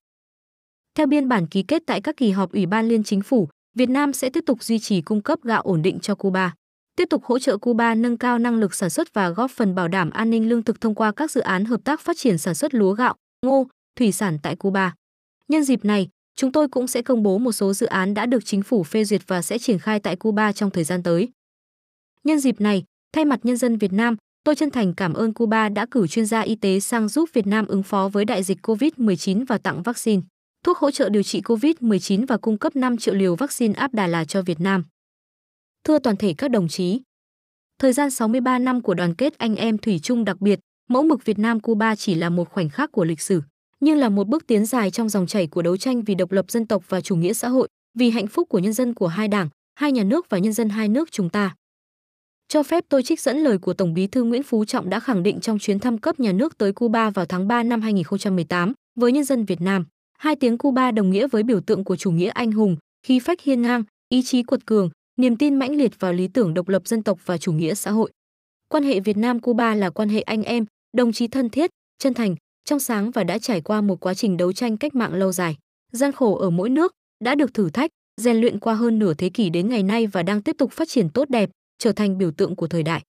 Theo 0.96 1.08
biên 1.08 1.30
bản 1.30 1.48
ký 1.48 1.64
kết 1.64 1.84
tại 1.86 2.02
các 2.02 2.18
kỳ 2.18 2.32
họp 2.32 2.52
Ủy 2.52 2.66
ban 2.66 2.88
Liên 2.88 3.04
Chính 3.04 3.22
phủ, 3.22 3.50
Việt 3.76 3.90
Nam 3.90 4.14
sẽ 4.14 4.30
tiếp 4.30 4.44
tục 4.46 4.64
duy 4.64 4.80
trì 4.80 5.02
cung 5.02 5.22
cấp 5.22 5.40
gạo 5.44 5.62
ổn 5.62 5.82
định 5.82 6.00
cho 6.00 6.16
Cuba 6.16 6.54
tiếp 6.96 7.06
tục 7.10 7.24
hỗ 7.24 7.40
trợ 7.40 7.58
Cuba 7.58 7.96
nâng 7.96 8.18
cao 8.18 8.40
năng 8.40 8.56
lực 8.56 8.76
sản 8.76 8.90
xuất 8.90 9.14
và 9.14 9.30
góp 9.30 9.52
phần 9.52 9.76
bảo 9.76 9.88
đảm 9.88 10.10
an 10.10 10.30
ninh 10.30 10.50
lương 10.50 10.64
thực 10.64 10.82
thông 10.82 10.96
qua 10.96 11.12
các 11.12 11.32
dự 11.32 11.42
án 11.42 11.66
hợp 11.66 11.84
tác 11.84 12.02
phát 12.02 12.18
triển 12.18 12.38
sản 12.38 12.56
xuất 12.56 12.74
lúa 12.74 12.94
gạo, 12.94 13.16
ngô, 13.46 13.68
thủy 13.96 14.12
sản 14.12 14.38
tại 14.44 14.56
Cuba. 14.56 14.94
Nhân 15.48 15.64
dịp 15.64 15.86
này, 15.86 16.10
chúng 16.36 16.52
tôi 16.52 16.68
cũng 16.68 16.88
sẽ 16.88 17.02
công 17.02 17.24
bố 17.24 17.38
một 17.38 17.52
số 17.52 17.74
dự 17.74 17.86
án 17.86 18.14
đã 18.14 18.26
được 18.26 18.46
chính 18.46 18.64
phủ 18.64 18.84
phê 18.84 19.04
duyệt 19.04 19.22
và 19.28 19.42
sẽ 19.42 19.58
triển 19.58 19.80
khai 19.80 20.00
tại 20.00 20.16
Cuba 20.16 20.52
trong 20.52 20.72
thời 20.72 20.84
gian 20.84 21.04
tới. 21.04 21.30
Nhân 22.24 22.40
dịp 22.40 22.62
này, 22.62 22.84
thay 23.14 23.26
mặt 23.26 23.40
nhân 23.44 23.58
dân 23.58 23.78
Việt 23.78 23.94
Nam, 23.94 24.16
tôi 24.44 24.56
chân 24.56 24.72
thành 24.72 24.94
cảm 24.94 25.14
ơn 25.14 25.34
Cuba 25.34 25.70
đã 25.70 25.86
cử 25.92 26.08
chuyên 26.08 26.26
gia 26.26 26.42
y 26.42 26.56
tế 26.56 26.80
sang 26.80 27.08
giúp 27.08 27.30
Việt 27.34 27.48
Nam 27.48 27.68
ứng 27.68 27.84
phó 27.84 28.10
với 28.14 28.26
đại 28.26 28.44
dịch 28.44 28.58
COVID-19 28.68 29.46
và 29.48 29.58
tặng 29.58 29.84
vaccine, 29.84 30.22
thuốc 30.66 30.78
hỗ 30.78 30.92
trợ 30.92 31.10
điều 31.10 31.24
trị 31.24 31.42
COVID-19 31.42 32.26
và 32.28 32.38
cung 32.38 32.58
cấp 32.58 32.76
5 32.76 32.98
triệu 32.98 33.14
liều 33.14 33.36
vaccine 33.36 33.74
áp 33.74 33.94
đà 33.94 34.08
là 34.08 34.26
cho 34.26 34.42
Việt 34.42 34.60
Nam. 34.60 34.84
Thưa 35.84 36.00
toàn 36.00 36.18
thể 36.18 36.34
các 36.38 36.52
đồng 36.52 36.68
chí, 36.68 37.02
thời 37.80 37.94
gian 37.94 38.12
63 38.12 38.60
năm 38.60 38.82
của 38.82 38.94
đoàn 38.94 39.16
kết 39.16 39.38
anh 39.38 39.56
em 39.56 39.78
thủy 39.78 40.00
chung 40.04 40.26
đặc 40.26 40.42
biệt, 40.42 40.60
mẫu 40.90 41.04
mực 41.04 41.26
Việt 41.26 41.40
Nam 41.40 41.60
Cuba 41.60 41.96
chỉ 41.96 42.16
là 42.16 42.30
một 42.30 42.50
khoảnh 42.50 42.70
khắc 42.70 42.92
của 42.92 43.04
lịch 43.04 43.22
sử, 43.22 43.42
nhưng 43.80 43.98
là 43.98 44.10
một 44.10 44.28
bước 44.28 44.48
tiến 44.48 44.66
dài 44.66 44.92
trong 44.92 45.10
dòng 45.10 45.28
chảy 45.28 45.48
của 45.48 45.62
đấu 45.62 45.78
tranh 45.78 46.02
vì 46.02 46.16
độc 46.16 46.32
lập 46.32 46.52
dân 46.52 46.68
tộc 46.68 46.84
và 46.90 47.02
chủ 47.02 47.16
nghĩa 47.16 47.34
xã 47.34 47.48
hội, 47.48 47.68
vì 47.98 48.10
hạnh 48.10 48.28
phúc 48.28 48.50
của 48.50 48.60
nhân 48.60 48.74
dân 48.74 48.94
của 48.94 49.08
hai 49.08 49.28
đảng, 49.28 49.50
hai 49.76 49.92
nhà 49.92 50.04
nước 50.04 50.30
và 50.30 50.38
nhân 50.38 50.54
dân 50.54 50.70
hai 50.70 50.88
nước 50.88 51.12
chúng 51.12 51.30
ta. 51.30 51.56
Cho 52.54 52.64
phép 52.64 52.84
tôi 52.90 53.04
trích 53.04 53.22
dẫn 53.22 53.38
lời 53.38 53.58
của 53.58 53.74
Tổng 53.74 53.94
Bí 53.94 54.08
thư 54.08 54.24
Nguyễn 54.24 54.44
Phú 54.44 54.66
Trọng 54.66 54.90
đã 54.90 55.00
khẳng 55.00 55.24
định 55.24 55.40
trong 55.40 55.60
chuyến 55.60 55.80
thăm 55.80 55.98
cấp 55.98 56.20
nhà 56.20 56.32
nước 56.32 56.58
tới 56.58 56.74
Cuba 56.74 57.10
vào 57.10 57.26
tháng 57.26 57.48
3 57.48 57.64
năm 57.64 57.82
2018 57.82 58.74
với 59.00 59.12
nhân 59.12 59.24
dân 59.24 59.46
Việt 59.46 59.62
Nam. 59.62 59.86
Hai 60.18 60.36
tiếng 60.36 60.58
Cuba 60.58 60.92
đồng 60.92 61.10
nghĩa 61.10 61.28
với 61.28 61.44
biểu 61.44 61.62
tượng 61.62 61.84
của 61.84 61.96
chủ 61.96 62.12
nghĩa 62.12 62.30
anh 62.30 62.52
hùng, 62.52 62.78
khí 63.08 63.20
phách 63.20 63.42
hiên 63.42 63.62
ngang, 63.62 63.84
ý 64.10 64.24
chí 64.24 64.44
quật 64.44 64.66
cường, 64.66 64.90
niềm 65.18 65.36
tin 65.36 65.56
mãnh 65.56 65.76
liệt 65.76 66.00
vào 66.00 66.14
lý 66.14 66.28
tưởng 66.28 66.54
độc 66.54 66.68
lập 66.68 66.88
dân 66.88 67.04
tộc 67.04 67.20
và 67.26 67.38
chủ 67.38 67.52
nghĩa 67.52 67.74
xã 67.74 67.92
hội. 67.92 68.12
Quan 68.70 68.84
hệ 68.84 69.00
Việt 69.00 69.18
Nam 69.18 69.40
Cuba 69.40 69.76
là 69.76 69.90
quan 69.90 70.10
hệ 70.10 70.22
anh 70.22 70.44
em, 70.44 70.66
đồng 70.98 71.12
chí 71.12 71.28
thân 71.28 71.50
thiết, 71.50 71.70
chân 72.00 72.14
thành, 72.14 72.36
trong 72.66 72.80
sáng 72.80 73.12
và 73.12 73.24
đã 73.24 73.38
trải 73.38 73.62
qua 73.62 73.82
một 73.82 74.00
quá 74.00 74.14
trình 74.14 74.38
đấu 74.38 74.54
tranh 74.54 74.78
cách 74.78 74.96
mạng 74.96 75.14
lâu 75.14 75.32
dài, 75.32 75.58
gian 75.92 76.12
khổ 76.12 76.36
ở 76.36 76.50
mỗi 76.50 76.70
nước, 76.70 76.92
đã 77.24 77.36
được 77.36 77.54
thử 77.54 77.70
thách, 77.70 77.92
rèn 78.22 78.38
luyện 78.38 78.60
qua 78.60 78.74
hơn 78.74 79.00
nửa 79.00 79.14
thế 79.14 79.30
kỷ 79.30 79.50
đến 79.50 79.70
ngày 79.70 79.84
nay 79.84 80.08
và 80.08 80.24
đang 80.24 80.42
tiếp 80.42 80.56
tục 80.58 80.72
phát 80.72 80.90
triển 80.90 81.10
tốt 81.10 81.30
đẹp, 81.30 81.50
trở 81.78 81.92
thành 81.92 82.18
biểu 82.18 82.32
tượng 82.32 82.56
của 82.56 82.68
thời 82.68 82.84
đại. 82.84 83.04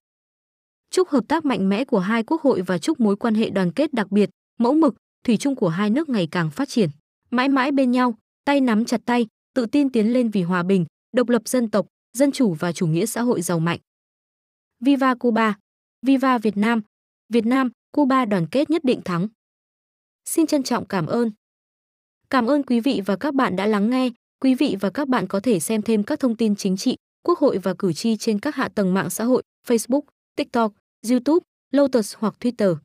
Chúc 0.91 1.09
hợp 1.09 1.25
tác 1.29 1.45
mạnh 1.45 1.69
mẽ 1.69 1.85
của 1.85 1.99
hai 1.99 2.23
quốc 2.23 2.43
hội 2.43 2.63
và 2.63 2.79
chúc 2.79 3.01
mối 3.01 3.17
quan 3.17 3.35
hệ 3.35 3.51
đoàn 3.51 3.73
kết 3.73 3.93
đặc 3.93 4.11
biệt, 4.11 4.31
mẫu 4.59 4.75
mực, 4.75 4.95
thủy 5.25 5.37
chung 5.37 5.57
của 5.57 5.69
hai 5.69 5.91
nước 5.91 6.09
ngày 6.09 6.29
càng 6.31 6.51
phát 6.51 6.69
triển, 6.69 6.91
mãi 7.31 7.49
mãi 7.49 7.73
bên 7.73 7.91
nhau, 7.91 8.19
tay 8.45 8.61
nắm 8.61 8.85
chặt 8.85 9.01
tay, 9.05 9.27
tự 9.55 9.67
tin 9.67 9.91
tiến 9.91 10.13
lên 10.13 10.31
vì 10.31 10.43
hòa 10.43 10.63
bình, 10.63 10.87
độc 11.13 11.29
lập 11.29 11.43
dân 11.49 11.71
tộc, 11.71 11.87
dân 12.19 12.33
chủ 12.33 12.55
và 12.55 12.73
chủ 12.73 12.87
nghĩa 12.87 13.07
xã 13.07 13.23
hội 13.23 13.43
giàu 13.43 13.59
mạnh. 13.59 13.79
Viva 14.81 15.15
Cuba, 15.15 15.59
Viva 16.03 16.39
Việt 16.39 16.57
Nam, 16.57 16.83
Việt 17.29 17.47
Nam, 17.47 17.71
Cuba 17.93 18.25
đoàn 18.25 18.47
kết 18.51 18.71
nhất 18.71 18.85
định 18.85 19.01
thắng. 19.05 19.29
Xin 20.25 20.47
trân 20.47 20.63
trọng 20.63 20.87
cảm 20.87 21.07
ơn. 21.07 21.31
Cảm 22.31 22.47
ơn 22.47 22.63
quý 22.63 22.81
vị 22.81 23.03
và 23.07 23.17
các 23.17 23.35
bạn 23.35 23.57
đã 23.57 23.67
lắng 23.67 23.91
nghe. 23.91 24.11
Quý 24.41 24.55
vị 24.55 24.77
và 24.81 24.91
các 24.91 25.09
bạn 25.09 25.27
có 25.27 25.41
thể 25.41 25.61
xem 25.61 25.83
thêm 25.83 26.03
các 26.03 26.21
thông 26.21 26.37
tin 26.37 26.57
chính 26.57 26.77
trị, 26.77 26.97
quốc 27.25 27.39
hội 27.39 27.59
và 27.59 27.75
cử 27.79 27.93
tri 27.93 28.17
trên 28.17 28.39
các 28.39 28.55
hạ 28.55 28.69
tầng 28.69 28.95
mạng 28.95 29.11
xã 29.11 29.25
hội 29.25 29.43
Facebook, 29.67 30.03
TikTok, 30.37 30.73
YouTube, 31.11 31.45
Lotus 31.73 32.15
hoặc 32.19 32.35
Twitter. 32.41 32.77